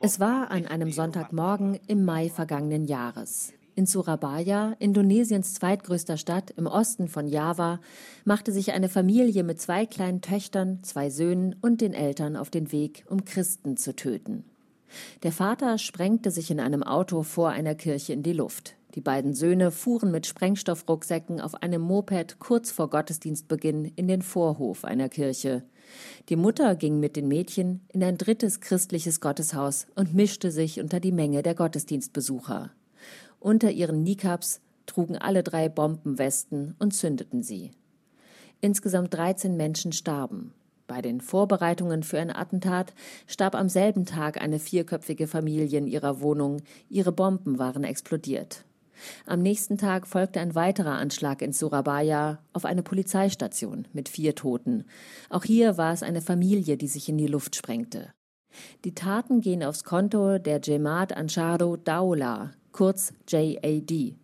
Es 0.00 0.20
war 0.20 0.50
an 0.50 0.66
einem 0.66 0.92
Sonntagmorgen 0.92 1.80
im 1.86 2.04
Mai 2.04 2.28
vergangenen 2.28 2.84
Jahres. 2.84 3.54
In 3.74 3.86
Surabaya, 3.86 4.76
Indonesiens 4.80 5.54
zweitgrößter 5.54 6.18
Stadt 6.18 6.50
im 6.58 6.66
Osten 6.66 7.08
von 7.08 7.26
Java, 7.26 7.80
machte 8.26 8.52
sich 8.52 8.72
eine 8.72 8.90
Familie 8.90 9.44
mit 9.44 9.62
zwei 9.62 9.86
kleinen 9.86 10.20
Töchtern, 10.20 10.82
zwei 10.82 11.08
Söhnen 11.08 11.56
und 11.62 11.80
den 11.80 11.94
Eltern 11.94 12.36
auf 12.36 12.50
den 12.50 12.72
Weg, 12.72 13.06
um 13.08 13.24
Christen 13.24 13.78
zu 13.78 13.96
töten. 13.96 14.44
Der 15.22 15.32
Vater 15.32 15.78
sprengte 15.78 16.30
sich 16.30 16.50
in 16.50 16.60
einem 16.60 16.82
Auto 16.82 17.22
vor 17.22 17.48
einer 17.48 17.74
Kirche 17.74 18.12
in 18.12 18.22
die 18.22 18.34
Luft. 18.34 18.76
Die 18.96 19.02
beiden 19.02 19.34
Söhne 19.34 19.70
fuhren 19.70 20.10
mit 20.10 20.26
Sprengstoffrucksäcken 20.26 21.38
auf 21.38 21.54
einem 21.62 21.82
Moped 21.82 22.38
kurz 22.38 22.70
vor 22.70 22.88
Gottesdienstbeginn 22.88 23.84
in 23.94 24.08
den 24.08 24.22
Vorhof 24.22 24.86
einer 24.86 25.10
Kirche. 25.10 25.64
Die 26.30 26.36
Mutter 26.36 26.74
ging 26.76 26.98
mit 26.98 27.14
den 27.14 27.28
Mädchen 27.28 27.82
in 27.92 28.02
ein 28.02 28.16
drittes 28.16 28.60
christliches 28.60 29.20
Gotteshaus 29.20 29.86
und 29.96 30.14
mischte 30.14 30.50
sich 30.50 30.80
unter 30.80 30.98
die 30.98 31.12
Menge 31.12 31.42
der 31.42 31.54
Gottesdienstbesucher. 31.54 32.70
Unter 33.38 33.70
ihren 33.70 34.02
Nikabs 34.02 34.62
trugen 34.86 35.18
alle 35.18 35.42
drei 35.42 35.68
Bombenwesten 35.68 36.74
und 36.78 36.94
zündeten 36.94 37.42
sie. 37.42 37.72
Insgesamt 38.62 39.12
13 39.12 39.58
Menschen 39.58 39.92
starben. 39.92 40.54
Bei 40.86 41.02
den 41.02 41.20
Vorbereitungen 41.20 42.02
für 42.02 42.18
ein 42.18 42.34
Attentat 42.34 42.94
starb 43.26 43.56
am 43.56 43.68
selben 43.68 44.06
Tag 44.06 44.40
eine 44.40 44.58
vierköpfige 44.58 45.26
Familie 45.26 45.80
in 45.80 45.86
ihrer 45.86 46.22
Wohnung. 46.22 46.62
Ihre 46.88 47.12
Bomben 47.12 47.58
waren 47.58 47.84
explodiert. 47.84 48.65
Am 49.26 49.40
nächsten 49.42 49.78
Tag 49.78 50.06
folgte 50.06 50.40
ein 50.40 50.54
weiterer 50.54 50.92
Anschlag 50.94 51.42
in 51.42 51.52
Surabaya 51.52 52.38
auf 52.52 52.64
eine 52.64 52.82
Polizeistation 52.82 53.86
mit 53.92 54.08
vier 54.08 54.34
Toten. 54.34 54.84
Auch 55.30 55.44
hier 55.44 55.76
war 55.76 55.92
es 55.92 56.02
eine 56.02 56.22
Familie, 56.22 56.76
die 56.76 56.88
sich 56.88 57.08
in 57.08 57.18
die 57.18 57.26
Luft 57.26 57.56
sprengte. 57.56 58.12
Die 58.84 58.94
Taten 58.94 59.40
gehen 59.40 59.62
aufs 59.62 59.84
Konto 59.84 60.38
der 60.38 60.60
Jemaat 60.60 61.16
Ansharu 61.16 61.76
Daula, 61.76 62.52
kurz 62.72 63.12
JAD. 63.28 64.16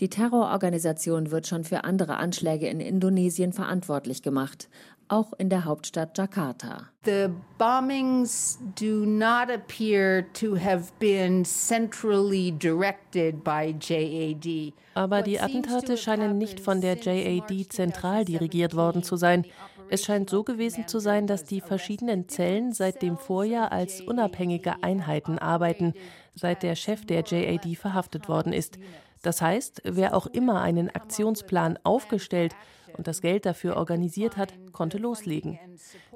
Die 0.00 0.08
Terrororganisation 0.08 1.30
wird 1.30 1.46
schon 1.46 1.64
für 1.64 1.84
andere 1.84 2.16
Anschläge 2.16 2.68
in 2.68 2.80
Indonesien 2.80 3.52
verantwortlich 3.52 4.22
gemacht, 4.22 4.68
auch 5.08 5.32
in 5.38 5.48
der 5.48 5.64
Hauptstadt 5.64 6.16
Jakarta. 6.16 6.88
The 7.04 7.28
bombings 7.58 8.58
do 8.78 9.04
not 9.06 9.50
appear 9.50 10.24
to 10.34 10.56
have 10.56 10.92
been 10.98 11.44
centrally 11.44 12.52
directed 12.52 13.42
by 13.42 13.74
JAD. 13.80 14.74
Aber 14.94 15.22
die 15.22 15.40
Attentate 15.40 15.96
scheinen 15.96 16.38
nicht 16.38 16.60
von 16.60 16.80
der 16.80 16.96
JAD 16.96 17.72
zentral 17.72 18.24
dirigiert 18.24 18.74
worden 18.74 19.02
zu 19.02 19.16
sein. 19.16 19.44
Es 19.90 20.04
scheint 20.04 20.28
so 20.28 20.44
gewesen 20.44 20.86
zu 20.86 20.98
sein, 20.98 21.26
dass 21.26 21.44
die 21.44 21.60
verschiedenen 21.60 22.28
Zellen 22.28 22.72
seit 22.72 23.00
dem 23.00 23.16
Vorjahr 23.16 23.72
als 23.72 24.00
unabhängige 24.02 24.82
Einheiten 24.82 25.38
arbeiten, 25.38 25.94
seit 26.34 26.62
der 26.62 26.74
Chef 26.74 27.06
der 27.06 27.22
JAD 27.24 27.76
verhaftet 27.76 28.28
worden 28.28 28.52
ist. 28.52 28.78
Das 29.22 29.40
heißt, 29.40 29.82
wer 29.84 30.14
auch 30.14 30.26
immer 30.26 30.60
einen 30.60 30.90
Aktionsplan 30.90 31.78
aufgestellt 31.84 32.54
und 32.96 33.06
das 33.06 33.20
Geld 33.20 33.46
dafür 33.46 33.76
organisiert 33.76 34.36
hat, 34.36 34.52
konnte 34.72 34.98
loslegen. 34.98 35.58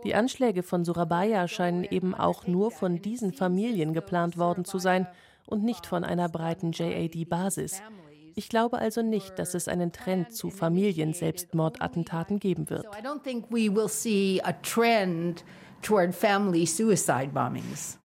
Die 0.05 0.15
Anschläge 0.15 0.63
von 0.63 0.85
Surabaya 0.85 1.49
scheinen 1.49 1.85
eben 1.85 2.15
auch 2.15 2.47
nur 2.47 2.71
von 2.71 3.03
diesen 3.03 3.33
Familien 3.33 3.93
geplant 3.93 4.39
worden 4.39 4.65
zu 4.65 4.79
sein 4.79 5.07
und 5.47 5.65
nicht 5.65 5.87
von 5.87 6.05
einer 6.05 6.29
breiten 6.29 6.73
JAD-Basis. 6.73 7.83
Ich 8.35 8.49
glaube 8.49 8.79
also 8.79 9.03
nicht, 9.03 9.39
dass 9.39 9.55
es 9.55 9.69
einen 9.69 9.93
Trend 9.93 10.35
zu 10.35 10.51
Familienselbstmordattentaten 10.51 12.39
geben 12.39 12.71
wird. 12.71 12.87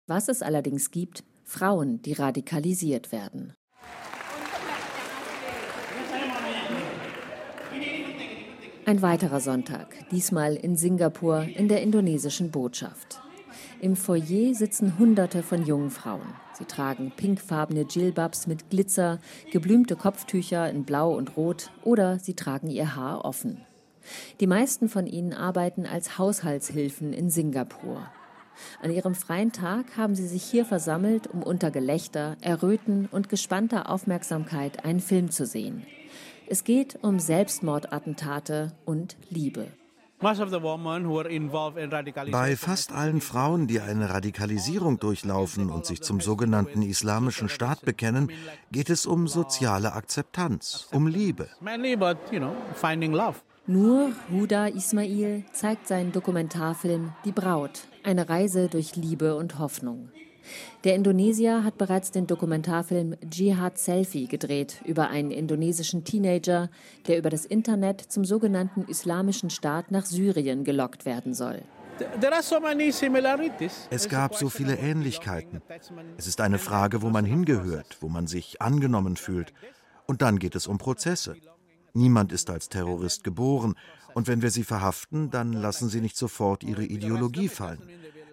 Was 0.06 0.28
es 0.28 0.42
allerdings 0.42 0.90
gibt, 0.90 1.24
Frauen, 1.44 2.00
die 2.02 2.12
radikalisiert 2.12 3.12
werden. 3.12 3.54
Ein 8.86 9.02
weiterer 9.02 9.40
Sonntag, 9.40 9.88
diesmal 10.12 10.54
in 10.54 10.76
Singapur 10.76 11.42
in 11.42 11.66
der 11.66 11.82
indonesischen 11.82 12.52
Botschaft. 12.52 13.20
Im 13.80 13.96
Foyer 13.96 14.54
sitzen 14.54 14.96
Hunderte 14.96 15.42
von 15.42 15.66
jungen 15.66 15.90
Frauen. 15.90 16.34
Sie 16.52 16.66
tragen 16.66 17.10
pinkfarbene 17.16 17.86
Djilbabs 17.86 18.46
mit 18.46 18.70
Glitzer, 18.70 19.18
geblümte 19.50 19.96
Kopftücher 19.96 20.70
in 20.70 20.84
Blau 20.84 21.16
und 21.16 21.36
Rot 21.36 21.72
oder 21.82 22.20
sie 22.20 22.34
tragen 22.34 22.70
ihr 22.70 22.94
Haar 22.94 23.24
offen. 23.24 23.66
Die 24.38 24.46
meisten 24.46 24.88
von 24.88 25.08
ihnen 25.08 25.32
arbeiten 25.32 25.84
als 25.84 26.16
Haushaltshilfen 26.16 27.12
in 27.12 27.28
Singapur. 27.28 28.08
An 28.80 28.92
ihrem 28.92 29.16
freien 29.16 29.50
Tag 29.50 29.96
haben 29.96 30.14
sie 30.14 30.28
sich 30.28 30.44
hier 30.44 30.64
versammelt, 30.64 31.26
um 31.26 31.42
unter 31.42 31.72
Gelächter, 31.72 32.36
Erröten 32.40 33.08
und 33.10 33.28
gespannter 33.28 33.90
Aufmerksamkeit 33.90 34.84
einen 34.84 35.00
Film 35.00 35.32
zu 35.32 35.44
sehen. 35.44 35.84
Es 36.48 36.64
geht 36.64 36.98
um 37.02 37.18
Selbstmordattentate 37.18 38.72
und 38.84 39.16
Liebe. 39.30 39.68
Bei 40.18 40.34
fast 42.56 42.92
allen 42.92 43.20
Frauen, 43.20 43.66
die 43.66 43.80
eine 43.80 44.10
Radikalisierung 44.10 44.98
durchlaufen 44.98 45.68
und 45.68 45.84
sich 45.84 46.02
zum 46.02 46.20
sogenannten 46.20 46.82
Islamischen 46.82 47.48
Staat 47.48 47.82
bekennen, 47.82 48.30
geht 48.72 48.88
es 48.88 49.04
um 49.04 49.28
soziale 49.28 49.92
Akzeptanz, 49.92 50.88
um 50.92 51.06
Liebe. 51.06 51.48
Nur 53.66 54.12
Huda 54.30 54.68
Ismail 54.68 55.44
zeigt 55.52 55.88
seinen 55.88 56.12
Dokumentarfilm 56.12 57.12
Die 57.24 57.32
Braut, 57.32 57.88
eine 58.04 58.28
Reise 58.28 58.68
durch 58.68 58.96
Liebe 58.96 59.34
und 59.34 59.58
Hoffnung. 59.58 60.08
Der 60.84 60.94
Indonesier 60.94 61.64
hat 61.64 61.78
bereits 61.78 62.10
den 62.10 62.26
Dokumentarfilm 62.26 63.16
Jihad 63.32 63.78
Selfie 63.78 64.26
gedreht 64.26 64.80
über 64.84 65.08
einen 65.08 65.30
indonesischen 65.30 66.04
Teenager, 66.04 66.70
der 67.06 67.18
über 67.18 67.30
das 67.30 67.44
Internet 67.44 68.00
zum 68.00 68.24
sogenannten 68.24 68.84
Islamischen 68.84 69.50
Staat 69.50 69.90
nach 69.90 70.06
Syrien 70.06 70.64
gelockt 70.64 71.04
werden 71.04 71.34
soll. 71.34 71.62
Es 73.90 74.08
gab 74.08 74.34
so 74.34 74.48
viele 74.50 74.76
Ähnlichkeiten. 74.76 75.62
Es 76.18 76.26
ist 76.26 76.40
eine 76.40 76.58
Frage, 76.58 77.02
wo 77.02 77.08
man 77.08 77.24
hingehört, 77.24 77.98
wo 78.00 78.08
man 78.08 78.26
sich 78.26 78.60
angenommen 78.60 79.16
fühlt. 79.16 79.52
Und 80.06 80.22
dann 80.22 80.38
geht 80.38 80.54
es 80.54 80.66
um 80.66 80.78
Prozesse. 80.78 81.36
Niemand 81.94 82.32
ist 82.32 82.50
als 82.50 82.68
Terrorist 82.68 83.24
geboren. 83.24 83.74
Und 84.12 84.28
wenn 84.28 84.42
wir 84.42 84.50
sie 84.50 84.64
verhaften, 84.64 85.30
dann 85.30 85.52
lassen 85.52 85.88
sie 85.88 86.00
nicht 86.00 86.16
sofort 86.16 86.62
ihre 86.62 86.84
Ideologie 86.84 87.48
fallen. 87.48 87.82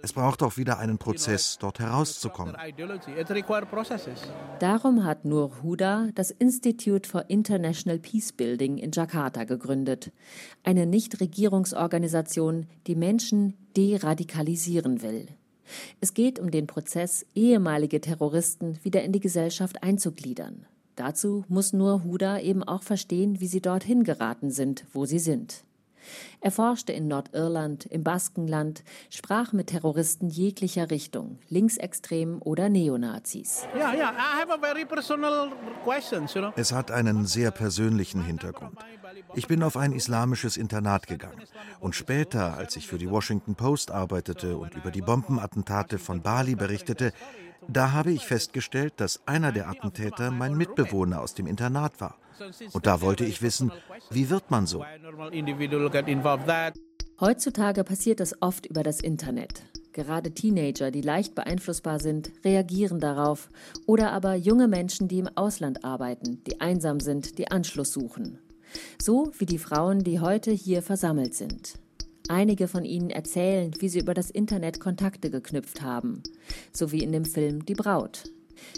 Es 0.06 0.12
braucht 0.12 0.44
auch 0.44 0.58
wieder 0.58 0.80
einen 0.80 0.98
Prozess, 0.98 1.58
dort 1.62 1.80
herauszukommen. 1.80 2.58
Darum 4.60 5.06
hat 5.06 5.24
Nur 5.24 5.64
Huda 5.64 6.10
das 6.14 6.30
Institute 6.30 7.08
for 7.08 7.30
International 7.30 8.00
Peacebuilding 8.00 8.80
in 8.80 8.92
Jakarta 8.92 9.46
gegründet. 9.46 10.12
Eine 10.62 10.86
Nichtregierungsorganisation, 10.88 12.68
die 12.86 12.96
Menschen 12.96 13.54
deradikalisieren 13.78 15.02
will. 15.02 15.30
Es 16.02 16.14
geht 16.14 16.38
um 16.38 16.52
den 16.52 16.68
Prozess, 16.68 17.26
ehemalige 17.34 18.02
Terroristen 18.02 18.80
wieder 18.84 19.04
in 19.04 19.14
die 19.14 19.22
Gesellschaft 19.22 19.84
einzugliedern. 19.84 20.66
Dazu 20.98 21.46
muss 21.48 21.72
Nur 21.72 22.04
Huda 22.04 22.40
eben 22.40 22.62
auch 22.62 22.84
verstehen, 22.84 23.40
wie 23.40 23.48
sie 23.48 23.62
dorthin 23.62 24.04
geraten 24.04 24.52
sind, 24.52 24.84
wo 24.92 25.06
sie 25.06 25.20
sind. 25.20 25.64
Er 26.42 26.52
forschte 26.52 26.94
in 26.94 27.08
Nordirland, 27.08 27.86
im 27.86 28.04
Baskenland, 28.04 28.84
sprach 29.10 29.54
mit 29.54 29.68
Terroristen 29.68 30.30
jeglicher 30.30 30.92
Richtung, 30.92 31.40
Linksextremen 31.50 32.42
oder 32.42 32.70
Neonazis. 32.70 33.66
Es 36.56 36.72
hat 36.72 36.92
einen 36.92 37.26
sehr 37.26 37.52
persönlichen 37.52 38.24
Hintergrund. 38.24 38.78
Ich 39.36 39.48
bin 39.48 39.64
auf 39.64 39.78
ein 39.78 39.94
islamisches 39.94 40.58
Internat 40.58 41.08
gegangen. 41.08 41.42
Und 41.80 41.96
später, 41.96 42.58
als 42.58 42.76
ich 42.76 42.88
für 42.88 42.98
die 42.98 43.10
Washington 43.10 43.56
Post 43.56 43.92
arbeitete 43.92 44.58
und 44.58 44.74
über 44.76 44.92
die 44.92 45.02
Bombenattentate 45.02 45.98
von 45.98 46.22
Bali 46.22 46.56
berichtete, 46.56 47.14
da 47.68 47.92
habe 47.92 48.12
ich 48.12 48.26
festgestellt, 48.26 48.94
dass 48.98 49.26
einer 49.26 49.52
der 49.52 49.70
Attentäter 49.70 50.32
mein 50.32 50.56
Mitbewohner 50.56 51.22
aus 51.22 51.34
dem 51.34 51.48
Internat 51.48 52.02
war. 52.02 52.18
Und 52.72 52.86
da 52.86 53.02
wollte 53.02 53.26
ich 53.26 53.42
wissen, 53.42 53.72
wie 54.10 54.30
wird 54.30 54.52
man 54.52 54.68
so? 54.68 54.84
Heutzutage 57.20 57.84
passiert 57.84 58.20
das 58.20 58.42
oft 58.42 58.66
über 58.66 58.84
das 58.84 59.00
Internet. 59.00 59.64
Gerade 59.94 60.32
Teenager, 60.32 60.90
die 60.90 61.02
leicht 61.02 61.36
beeinflussbar 61.36 62.00
sind, 62.00 62.32
reagieren 62.44 63.00
darauf. 63.00 63.48
Oder 63.86 64.12
aber 64.12 64.36
junge 64.36 64.68
Menschen, 64.68 65.08
die 65.08 65.20
im 65.20 65.30
Ausland 65.36 65.86
arbeiten, 65.86 66.44
die 66.46 66.60
einsam 66.60 67.00
sind, 67.00 67.38
die 67.38 67.50
Anschluss 67.50 67.94
suchen. 67.94 68.40
So 69.00 69.32
wie 69.38 69.46
die 69.46 69.60
Frauen, 69.60 70.04
die 70.04 70.20
heute 70.20 70.52
hier 70.52 70.82
versammelt 70.82 71.36
sind. 71.36 71.76
Einige 72.28 72.68
von 72.68 72.86
ihnen 72.86 73.12
erzählen, 73.12 73.72
wie 73.80 73.90
sie 73.90 74.00
über 74.00 74.16
das 74.16 74.32
Internet 74.32 74.80
Kontakte 74.80 75.30
geknüpft 75.30 75.82
haben, 75.82 76.24
so 76.72 76.92
wie 76.92 77.04
in 77.04 77.12
dem 77.12 77.26
Film 77.26 77.66
Die 77.66 77.76
Braut. 77.76 78.24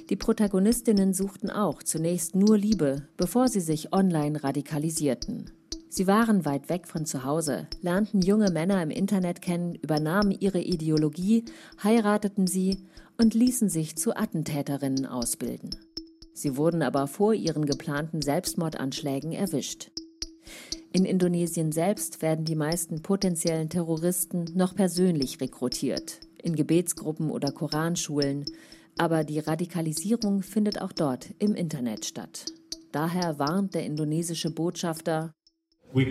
Die 0.09 0.15
Protagonistinnen 0.15 1.13
suchten 1.13 1.49
auch 1.49 1.83
zunächst 1.83 2.35
nur 2.35 2.57
Liebe, 2.57 3.07
bevor 3.17 3.47
sie 3.47 3.59
sich 3.59 3.93
online 3.93 4.43
radikalisierten. 4.43 5.51
Sie 5.89 6.07
waren 6.07 6.43
weit 6.43 6.67
weg 6.67 6.87
von 6.87 7.05
zu 7.05 7.23
Hause, 7.23 7.67
lernten 7.81 8.21
junge 8.21 8.51
Männer 8.51 8.83
im 8.83 8.89
Internet 8.89 9.41
kennen, 9.41 9.75
übernahmen 9.75 10.31
ihre 10.31 10.59
Ideologie, 10.59 11.45
heirateten 11.81 12.47
sie 12.47 12.79
und 13.17 13.33
ließen 13.33 13.69
sich 13.69 13.95
zu 13.95 14.15
Attentäterinnen 14.15 15.05
ausbilden. 15.05 15.69
Sie 16.33 16.57
wurden 16.57 16.81
aber 16.81 17.07
vor 17.07 17.33
ihren 17.33 17.65
geplanten 17.65 18.21
Selbstmordanschlägen 18.21 19.31
erwischt. 19.31 19.91
In 20.91 21.05
Indonesien 21.05 21.71
selbst 21.71 22.21
werden 22.21 22.43
die 22.43 22.55
meisten 22.55 23.01
potenziellen 23.01 23.69
Terroristen 23.69 24.45
noch 24.53 24.75
persönlich 24.75 25.39
rekrutiert, 25.39 26.19
in 26.43 26.55
Gebetsgruppen 26.55 27.31
oder 27.31 27.51
Koranschulen, 27.53 28.45
aber 28.97 29.23
die 29.23 29.39
Radikalisierung 29.39 30.41
findet 30.41 30.81
auch 30.81 30.91
dort 30.91 31.29
im 31.39 31.55
Internet 31.55 32.05
statt. 32.05 32.45
Daher 32.91 33.39
warnt 33.39 33.75
der 33.75 33.85
indonesische 33.85 34.51
Botschafter, 34.51 35.33
wir 35.93 36.09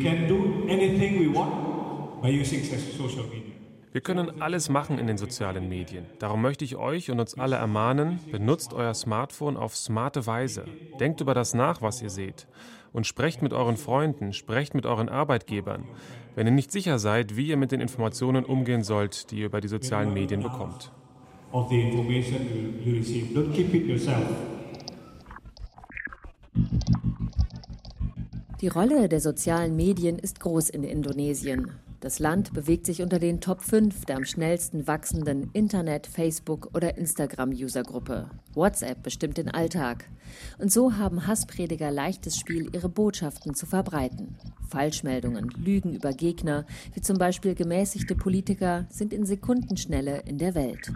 können 4.00 4.42
alles 4.42 4.68
machen 4.68 4.98
in 4.98 5.06
den 5.06 5.18
sozialen 5.18 5.68
Medien. 5.68 6.06
Darum 6.18 6.40
möchte 6.40 6.64
ich 6.64 6.76
euch 6.76 7.10
und 7.10 7.20
uns 7.20 7.38
alle 7.38 7.56
ermahnen, 7.56 8.18
benutzt 8.30 8.72
euer 8.72 8.94
Smartphone 8.94 9.56
auf 9.56 9.76
smarte 9.76 10.26
Weise. 10.26 10.64
Denkt 10.98 11.20
über 11.20 11.34
das 11.34 11.54
nach, 11.54 11.82
was 11.82 12.00
ihr 12.00 12.10
seht. 12.10 12.46
Und 12.92 13.06
sprecht 13.06 13.42
mit 13.42 13.52
euren 13.52 13.76
Freunden, 13.76 14.32
sprecht 14.32 14.74
mit 14.74 14.86
euren 14.86 15.08
Arbeitgebern, 15.08 15.84
wenn 16.34 16.46
ihr 16.46 16.52
nicht 16.52 16.72
sicher 16.72 16.98
seid, 16.98 17.36
wie 17.36 17.48
ihr 17.48 17.56
mit 17.56 17.72
den 17.72 17.80
Informationen 17.80 18.44
umgehen 18.44 18.84
sollt, 18.84 19.30
die 19.30 19.40
ihr 19.40 19.46
über 19.46 19.60
die 19.60 19.68
sozialen 19.68 20.14
Medien 20.14 20.42
bekommt 20.42 20.92
of 21.54 21.68
the 21.70 21.80
information 21.80 22.82
you, 22.84 22.96
receive. 22.96 23.32
Don't 23.32 23.52
keep 23.54 23.72
it 23.74 23.86
yourself. 23.86 24.26
Die 28.60 28.68
Rolle 28.68 29.08
der 29.08 29.20
sozialen 29.20 29.76
Medien 29.76 30.18
ist 30.18 30.40
groß 30.40 30.70
in 30.70 30.84
Indonesien. 30.84 31.70
Das 32.00 32.18
Land 32.18 32.52
bewegt 32.52 32.86
sich 32.86 33.02
unter 33.02 33.18
den 33.18 33.40
Top 33.40 33.62
5 33.62 34.04
der 34.04 34.16
am 34.16 34.24
schnellsten 34.24 34.86
wachsenden 34.86 35.50
Internet-, 35.52 36.06
Facebook- 36.06 36.70
oder 36.74 36.98
Instagram-Usergruppe. 36.98 38.28
WhatsApp 38.52 39.02
bestimmt 39.02 39.38
den 39.38 39.48
Alltag. 39.48 40.10
Und 40.58 40.72
so 40.72 40.96
haben 40.96 41.26
Hassprediger 41.26 41.90
leichtes 41.90 42.36
Spiel, 42.36 42.68
ihre 42.74 42.88
Botschaften 42.88 43.54
zu 43.54 43.64
verbreiten. 43.64 44.36
Falschmeldungen, 44.68 45.50
Lügen 45.56 45.94
über 45.94 46.12
Gegner, 46.12 46.66
wie 46.94 47.00
zum 47.00 47.16
Beispiel 47.16 47.54
gemäßigte 47.54 48.14
Politiker, 48.14 48.86
sind 48.90 49.12
in 49.12 49.24
Sekundenschnelle 49.24 50.22
in 50.26 50.36
der 50.36 50.54
Welt. 50.54 50.92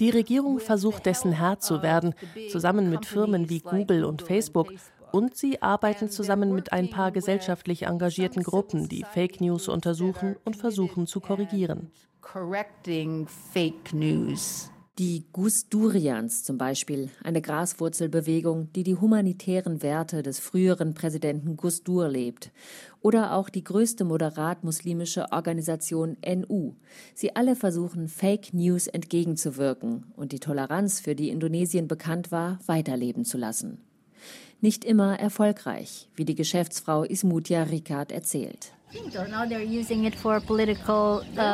Die 0.00 0.10
Regierung 0.10 0.58
versucht 0.58 1.06
dessen 1.06 1.32
Herr 1.32 1.60
zu 1.60 1.82
werden, 1.82 2.14
zusammen 2.50 2.90
mit 2.90 3.06
Firmen 3.06 3.48
wie 3.48 3.60
Google 3.60 4.04
und 4.04 4.22
Facebook. 4.22 4.72
Und 5.12 5.36
sie 5.36 5.62
arbeiten 5.62 6.10
zusammen 6.10 6.52
mit 6.52 6.72
ein 6.72 6.90
paar 6.90 7.12
gesellschaftlich 7.12 7.82
engagierten 7.82 8.42
Gruppen, 8.42 8.88
die 8.88 9.04
Fake 9.04 9.40
News 9.40 9.68
untersuchen 9.68 10.36
und 10.44 10.56
versuchen 10.56 11.06
zu 11.06 11.20
korrigieren. 11.20 11.92
Die 15.00 15.24
Gusdurians 15.32 16.44
zum 16.44 16.58
Beispiel, 16.58 17.08
eine 17.24 17.40
Graswurzelbewegung, 17.40 18.70
die 18.74 18.82
die 18.82 18.96
humanitären 18.96 19.82
Werte 19.82 20.22
des 20.22 20.40
früheren 20.40 20.92
Präsidenten 20.92 21.56
Gusdur 21.56 22.06
lebt. 22.06 22.50
Oder 23.00 23.32
auch 23.32 23.48
die 23.48 23.64
größte 23.64 24.04
moderat-muslimische 24.04 25.32
Organisation 25.32 26.18
NU. 26.22 26.74
Sie 27.14 27.34
alle 27.34 27.56
versuchen, 27.56 28.08
Fake 28.08 28.52
News 28.52 28.88
entgegenzuwirken 28.88 30.04
und 30.16 30.32
die 30.32 30.38
Toleranz, 30.38 31.00
für 31.00 31.14
die 31.14 31.30
Indonesien 31.30 31.88
bekannt 31.88 32.30
war, 32.30 32.58
weiterleben 32.66 33.24
zu 33.24 33.38
lassen. 33.38 33.78
Nicht 34.60 34.84
immer 34.84 35.18
erfolgreich, 35.18 36.10
wie 36.14 36.26
die 36.26 36.34
Geschäftsfrau 36.34 37.04
Ismutia 37.04 37.62
Ricard 37.62 38.12
erzählt. 38.12 38.74
Uh, 38.92 38.98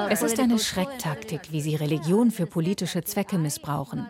es 0.08 0.22
ist 0.22 0.40
eine 0.40 0.58
Schrecktaktik, 0.58 1.52
wie 1.52 1.60
sie 1.60 1.74
Religion 1.74 2.30
für 2.30 2.46
politische 2.46 3.04
Zwecke 3.04 3.36
missbrauchen. 3.36 4.08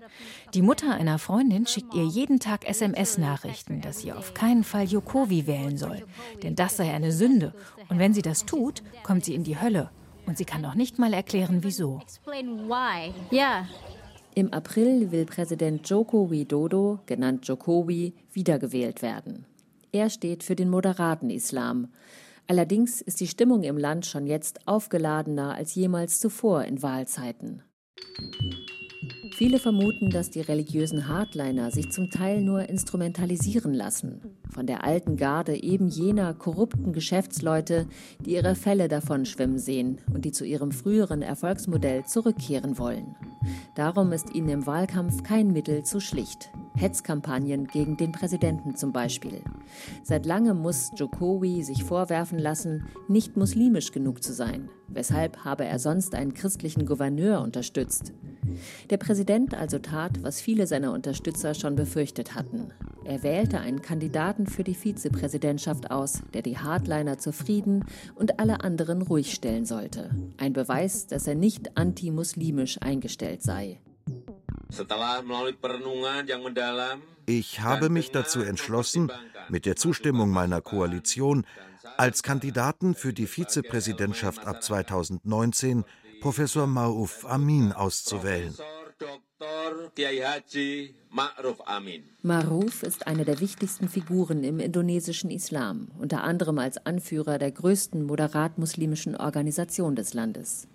Die 0.55 0.63
Mutter 0.63 0.93
einer 0.93 1.19
Freundin 1.19 1.67
schickt 1.67 1.93
ihr 1.95 2.05
jeden 2.05 2.39
Tag 2.39 2.69
SMS-Nachrichten, 2.69 3.81
dass 3.81 3.99
sie 4.01 4.13
auf 4.13 4.35
keinen 4.35 4.63
Fall 4.63 4.85
Jokowi 4.85 5.49
wählen 5.49 5.77
soll, 5.77 6.05
denn 6.45 6.55
das 6.55 6.77
sei 6.77 6.93
eine 6.93 7.11
Sünde. 7.11 7.53
Und 7.89 7.99
wenn 7.99 8.15
sie 8.15 8.23
das 8.23 8.47
tut, 8.47 8.85
kommt 9.03 9.25
sie 9.25 9.35
in 9.35 9.43
die 9.43 9.61
Hölle. 9.61 9.91
Und 10.27 10.39
sie 10.39 10.45
kann 10.45 10.63
noch 10.63 10.75
nicht 10.75 11.01
mal 11.01 11.13
erklären, 11.13 11.65
wieso. 11.65 12.03
Im 14.35 14.53
April 14.53 15.11
will 15.11 15.25
Präsident 15.25 15.89
Joko 15.89 16.31
Widodo, 16.31 17.01
genannt 17.07 17.49
Jokowi, 17.49 18.15
wiedergewählt 18.33 19.03
werden. 19.03 19.47
Er 19.93 20.11
steht 20.11 20.45
für 20.45 20.55
den 20.55 20.69
moderaten 20.69 21.31
Islam. 21.31 21.89
Allerdings 22.49 23.01
ist 23.01 23.21
die 23.21 23.27
Stimmung 23.27 23.63
im 23.65 23.77
Land 23.77 24.07
schon 24.07 24.27
jetzt 24.27 24.67
aufgeladener 24.69 25.55
als 25.55 25.75
jemals 25.75 26.21
zuvor 26.21 26.65
in 26.65 26.83
Wahlzeiten. 26.83 27.63
Viele 29.37 29.59
vermuten, 29.59 30.09
dass 30.09 30.31
die 30.31 30.41
religiösen 30.41 31.09
Hardliner 31.09 31.71
sich 31.71 31.93
zum 31.93 32.09
Teil 32.09 32.41
nur 32.41 32.71
instrumentalisieren 32.71 33.75
lassen. 33.75 34.23
Von 34.49 34.67
der 34.67 34.83
alten 34.83 35.19
Garde 35.19 35.63
eben 35.63 35.89
jener 35.89 36.33
korrupten 36.33 36.95
Geschäftsleute, 36.95 37.87
die 38.25 38.33
ihre 38.33 38.55
Fälle 38.55 38.89
davon 38.89 39.27
schwimmen 39.27 39.59
sehen 39.59 39.99
und 40.15 40.25
die 40.25 40.33
zu 40.33 40.47
ihrem 40.47 40.73
früheren 40.73 41.21
Erfolgsmodell 41.21 42.07
zurückkehren 42.07 42.79
wollen. 42.79 43.15
Darum 43.75 44.11
ist 44.13 44.35
ihnen 44.35 44.49
im 44.49 44.67
Wahlkampf 44.67 45.23
kein 45.23 45.53
Mittel 45.53 45.83
zu 45.83 46.01
schlicht. 46.01 46.51
Hetzkampagnen 46.75 47.67
gegen 47.67 47.99
den 47.99 48.13
Präsidenten 48.13 48.75
zum 48.75 48.95
Beispiel. 48.95 49.43
Seit 50.03 50.25
langem 50.25 50.57
muss 50.57 50.93
Jokowi 50.97 51.63
sich 51.63 51.85
vorwerfen 51.85 52.39
lassen, 52.39 52.87
nicht 53.07 53.37
muslimisch 53.37 53.93
genug 53.93 54.23
zu 54.23 54.33
sein. 54.33 54.71
Weshalb 54.89 55.45
habe 55.45 55.67
er 55.67 55.79
sonst 55.79 56.15
einen 56.15 56.33
christlichen 56.33 56.87
Gouverneur 56.87 57.43
unterstützt? 57.43 58.15
Der 58.91 58.97
Präsident 58.97 59.55
also 59.55 59.79
tat, 59.79 60.23
was 60.23 60.41
viele 60.41 60.67
seiner 60.67 60.93
Unterstützer 60.93 61.55
schon 61.55 61.77
befürchtet 61.77 62.35
hatten. 62.35 62.73
Er 63.05 63.23
wählte 63.23 63.61
einen 63.61 63.83
Kandidaten 63.83 64.47
für 64.47 64.65
die 64.65 64.75
Vizepräsidentschaft 64.75 65.91
aus, 65.91 66.23
der 66.35 66.43
die 66.43 66.59
Hardliner 66.59 67.19
zufrieden 67.19 67.85
und 68.15 68.41
alle 68.41 68.63
anderen 68.63 69.03
ruhig 69.03 69.33
stellen 69.33 69.65
sollte. 69.65 70.11
Ein 70.39 70.53
Beweis, 70.53 71.07
dass 71.07 71.27
er 71.27 71.37
nicht 71.37 71.77
antimuslimisch 71.77 72.79
eingestellt 72.83 73.43
sei. 73.43 73.81
Ich 77.27 77.61
habe 77.61 77.89
mich 77.89 78.11
dazu 78.11 78.41
entschlossen, 78.41 79.13
mit 79.49 79.67
der 79.67 79.77
Zustimmung 79.77 80.31
meiner 80.31 80.61
Koalition 80.61 81.47
als 81.97 82.23
Kandidaten 82.23 82.95
für 82.95 83.13
die 83.13 83.27
Vizepräsidentschaft 83.27 84.47
ab 84.47 84.63
2019 84.63 85.85
Professor 86.21 86.67
Mauf 86.67 87.25
Amin 87.29 87.73
auszuwählen. 87.73 88.55
Maruf 92.23 92.83
ist 92.83 93.07
eine 93.07 93.25
der 93.25 93.41
wichtigsten 93.41 93.89
Figuren 93.89 94.45
im 94.45 94.59
indonesischen 94.61 95.31
Islam, 95.31 95.89
unter 95.99 96.23
anderem 96.23 96.59
als 96.59 96.79
Anführer 96.85 97.39
der 97.39 97.51
größten 97.51 98.05
moderat-muslimischen 98.05 99.17
Organisation 99.17 99.95
des 99.95 100.15
Landes. 100.15 100.69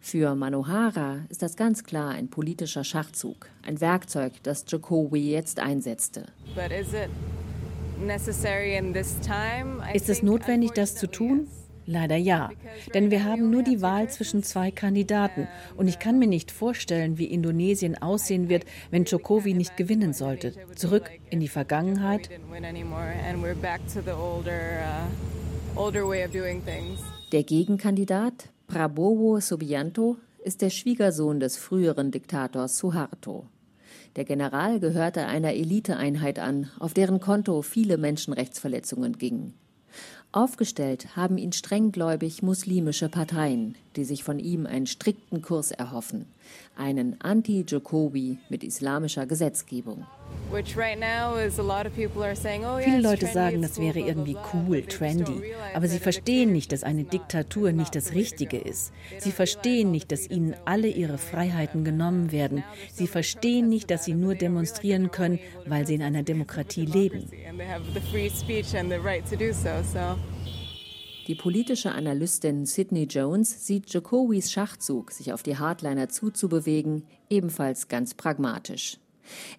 Für 0.00 0.34
Manohara 0.34 1.20
ist 1.30 1.42
das 1.42 1.56
ganz 1.56 1.84
klar 1.84 2.10
ein 2.10 2.28
politischer 2.28 2.84
Schachzug, 2.84 3.48
ein 3.62 3.80
Werkzeug, 3.80 4.34
das 4.42 4.64
Jokowi 4.68 5.30
jetzt 5.30 5.60
einsetzte. 5.60 6.26
Ist 9.94 10.08
es 10.08 10.22
notwendig, 10.22 10.72
das 10.72 10.96
zu 10.96 11.06
tun? 11.10 11.48
Leider 11.86 12.16
ja, 12.16 12.50
denn 12.94 13.10
wir 13.10 13.24
haben 13.24 13.50
nur 13.50 13.62
die 13.62 13.82
Wahl 13.82 14.08
zwischen 14.08 14.42
zwei 14.42 14.70
Kandidaten 14.70 15.48
und 15.76 15.86
ich 15.86 15.98
kann 15.98 16.18
mir 16.18 16.26
nicht 16.26 16.50
vorstellen, 16.50 17.18
wie 17.18 17.26
Indonesien 17.26 18.00
aussehen 18.00 18.48
wird, 18.48 18.64
wenn 18.90 19.04
Jokowi 19.04 19.52
nicht 19.52 19.76
gewinnen 19.76 20.14
sollte. 20.14 20.54
Zurück 20.74 21.10
in 21.28 21.40
die 21.40 21.48
Vergangenheit. 21.48 22.30
Der 27.32 27.42
Gegenkandidat, 27.42 28.50
Prabowo 28.66 29.40
Subianto, 29.40 30.16
ist 30.42 30.62
der 30.62 30.70
Schwiegersohn 30.70 31.40
des 31.40 31.56
früheren 31.56 32.10
Diktators 32.10 32.78
Suharto. 32.78 33.46
Der 34.16 34.24
General 34.24 34.78
gehörte 34.78 35.26
einer 35.26 35.54
Eliteeinheit 35.54 36.38
an, 36.38 36.70
auf 36.78 36.94
deren 36.94 37.18
Konto 37.20 37.62
viele 37.62 37.98
Menschenrechtsverletzungen 37.98 39.18
gingen. 39.18 39.54
Aufgestellt 40.34 41.14
haben 41.14 41.38
ihn 41.38 41.52
strenggläubig 41.52 42.42
muslimische 42.42 43.08
Parteien, 43.08 43.76
die 43.94 44.02
sich 44.02 44.24
von 44.24 44.40
ihm 44.40 44.66
einen 44.66 44.88
strikten 44.88 45.42
Kurs 45.42 45.70
erhoffen, 45.70 46.26
einen 46.76 47.20
Anti-Jokowi 47.20 48.38
mit 48.48 48.64
islamischer 48.64 49.26
Gesetzgebung. 49.26 50.04
Oh, 50.54 50.56
Viele 52.78 53.00
Leute 53.00 53.26
sagen, 53.26 53.62
das 53.62 53.80
wäre 53.80 53.98
irgendwie 53.98 54.36
cool, 54.52 54.82
trendy, 54.82 55.52
aber 55.74 55.88
sie 55.88 55.98
verstehen 55.98 56.52
nicht, 56.52 56.70
dass 56.70 56.84
eine 56.84 57.02
Diktatur 57.02 57.72
nicht 57.72 57.96
das 57.96 58.12
Richtige 58.12 58.58
ist. 58.58 58.92
Sie 59.18 59.32
verstehen 59.32 59.90
nicht, 59.90 60.12
dass 60.12 60.30
ihnen 60.30 60.54
alle 60.64 60.86
ihre 60.88 61.18
Freiheiten 61.18 61.84
genommen 61.84 62.30
werden. 62.30 62.62
Sie 62.92 63.08
verstehen 63.08 63.68
nicht, 63.68 63.90
dass 63.90 64.04
sie 64.04 64.14
nur 64.14 64.36
demonstrieren 64.36 65.10
können, 65.10 65.40
weil 65.66 65.86
sie 65.86 65.94
in 65.94 66.02
einer 66.02 66.22
Demokratie 66.22 66.86
leben. 66.86 67.28
Die 71.26 71.34
politische 71.34 71.90
Analystin 71.92 72.66
Sidney 72.66 73.04
Jones 73.04 73.66
sieht 73.66 73.90
Jokowis 73.92 74.52
Schachzug, 74.52 75.10
sich 75.10 75.32
auf 75.32 75.42
die 75.42 75.56
Hardliner 75.56 76.10
zuzubewegen, 76.10 77.06
ebenfalls 77.30 77.88
ganz 77.88 78.14
pragmatisch. 78.14 78.98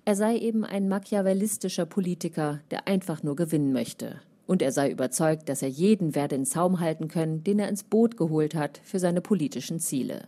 Er 0.05 0.15
sei 0.15 0.37
eben 0.37 0.63
ein 0.63 0.87
machiavellistischer 0.87 1.85
Politiker, 1.85 2.61
der 2.71 2.87
einfach 2.87 3.23
nur 3.23 3.35
gewinnen 3.35 3.73
möchte. 3.73 4.21
Und 4.47 4.61
er 4.61 4.71
sei 4.71 4.91
überzeugt, 4.91 5.49
dass 5.49 5.61
er 5.61 5.69
jeden 5.69 6.13
werde 6.13 6.35
in 6.35 6.45
Zaum 6.45 6.79
halten 6.79 7.07
können, 7.07 7.43
den 7.43 7.59
er 7.59 7.69
ins 7.69 7.83
Boot 7.83 8.17
geholt 8.17 8.53
hat 8.55 8.79
für 8.83 8.99
seine 8.99 9.21
politischen 9.21 9.79
Ziele. 9.79 10.27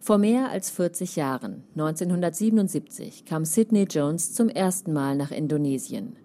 Vor 0.00 0.16
mehr 0.16 0.50
als 0.50 0.70
40 0.70 1.16
Jahren, 1.16 1.64
1977, 1.72 3.26
kam 3.26 3.44
Sidney 3.44 3.82
Jones 3.82 4.32
zum 4.32 4.48
ersten 4.48 4.94
Mal 4.94 5.14
nach 5.14 5.30
Indonesien. 5.30 6.16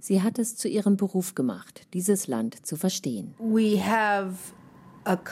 Sie 0.00 0.22
hat 0.22 0.40
es 0.40 0.56
zu 0.56 0.68
ihrem 0.68 0.96
Beruf 0.96 1.36
gemacht, 1.36 1.86
dieses 1.94 2.26
Land 2.26 2.66
zu 2.66 2.76
verstehen. 2.76 3.34
We 3.38 3.80
have 3.80 4.34
ich 5.04 5.24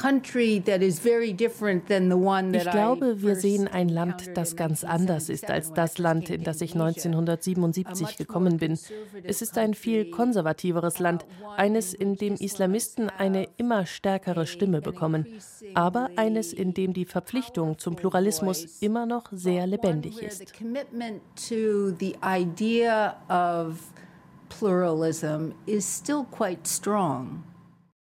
glaube, 2.71 3.23
wir 3.23 3.37
sehen 3.37 3.69
ein 3.69 3.89
Land, 3.89 4.37
das 4.37 4.57
ganz 4.57 4.85
anders 4.85 5.29
ist 5.29 5.51
als 5.51 5.73
das 5.73 5.99
Land, 5.99 6.31
in 6.31 6.43
das 6.43 6.61
ich 6.61 6.75
1977 6.75 8.17
gekommen 8.17 8.57
bin. 8.57 8.79
Es 9.23 9.43
ist 9.43 9.59
ein 9.59 9.75
viel 9.75 10.11
konservativeres 10.11 10.99
Land, 10.99 11.25
eines, 11.57 11.95
in 11.95 12.17
dem 12.17 12.35
Islamisten 12.35 13.11
eine 13.11 13.49
immer 13.59 13.87
stärkere 13.87 14.47
Stimme 14.47 14.81
bekommen, 14.81 15.27
aber 15.75 16.11
eines, 16.17 16.53
in 16.53 16.75
dem 16.75 16.93
die 16.93 17.05
Verpflichtung 17.05 17.79
zum 17.79 17.97
Pluralismus 17.97 18.81
immer 18.81 19.07
noch 19.07 19.27
sehr 19.33 19.67
lebendig 19.67 20.23
ist. 20.23 20.53
Pluralism 24.51 25.55
is 25.67 25.87
still 25.87 26.25
quite 26.25 26.67
strong. 26.67 27.45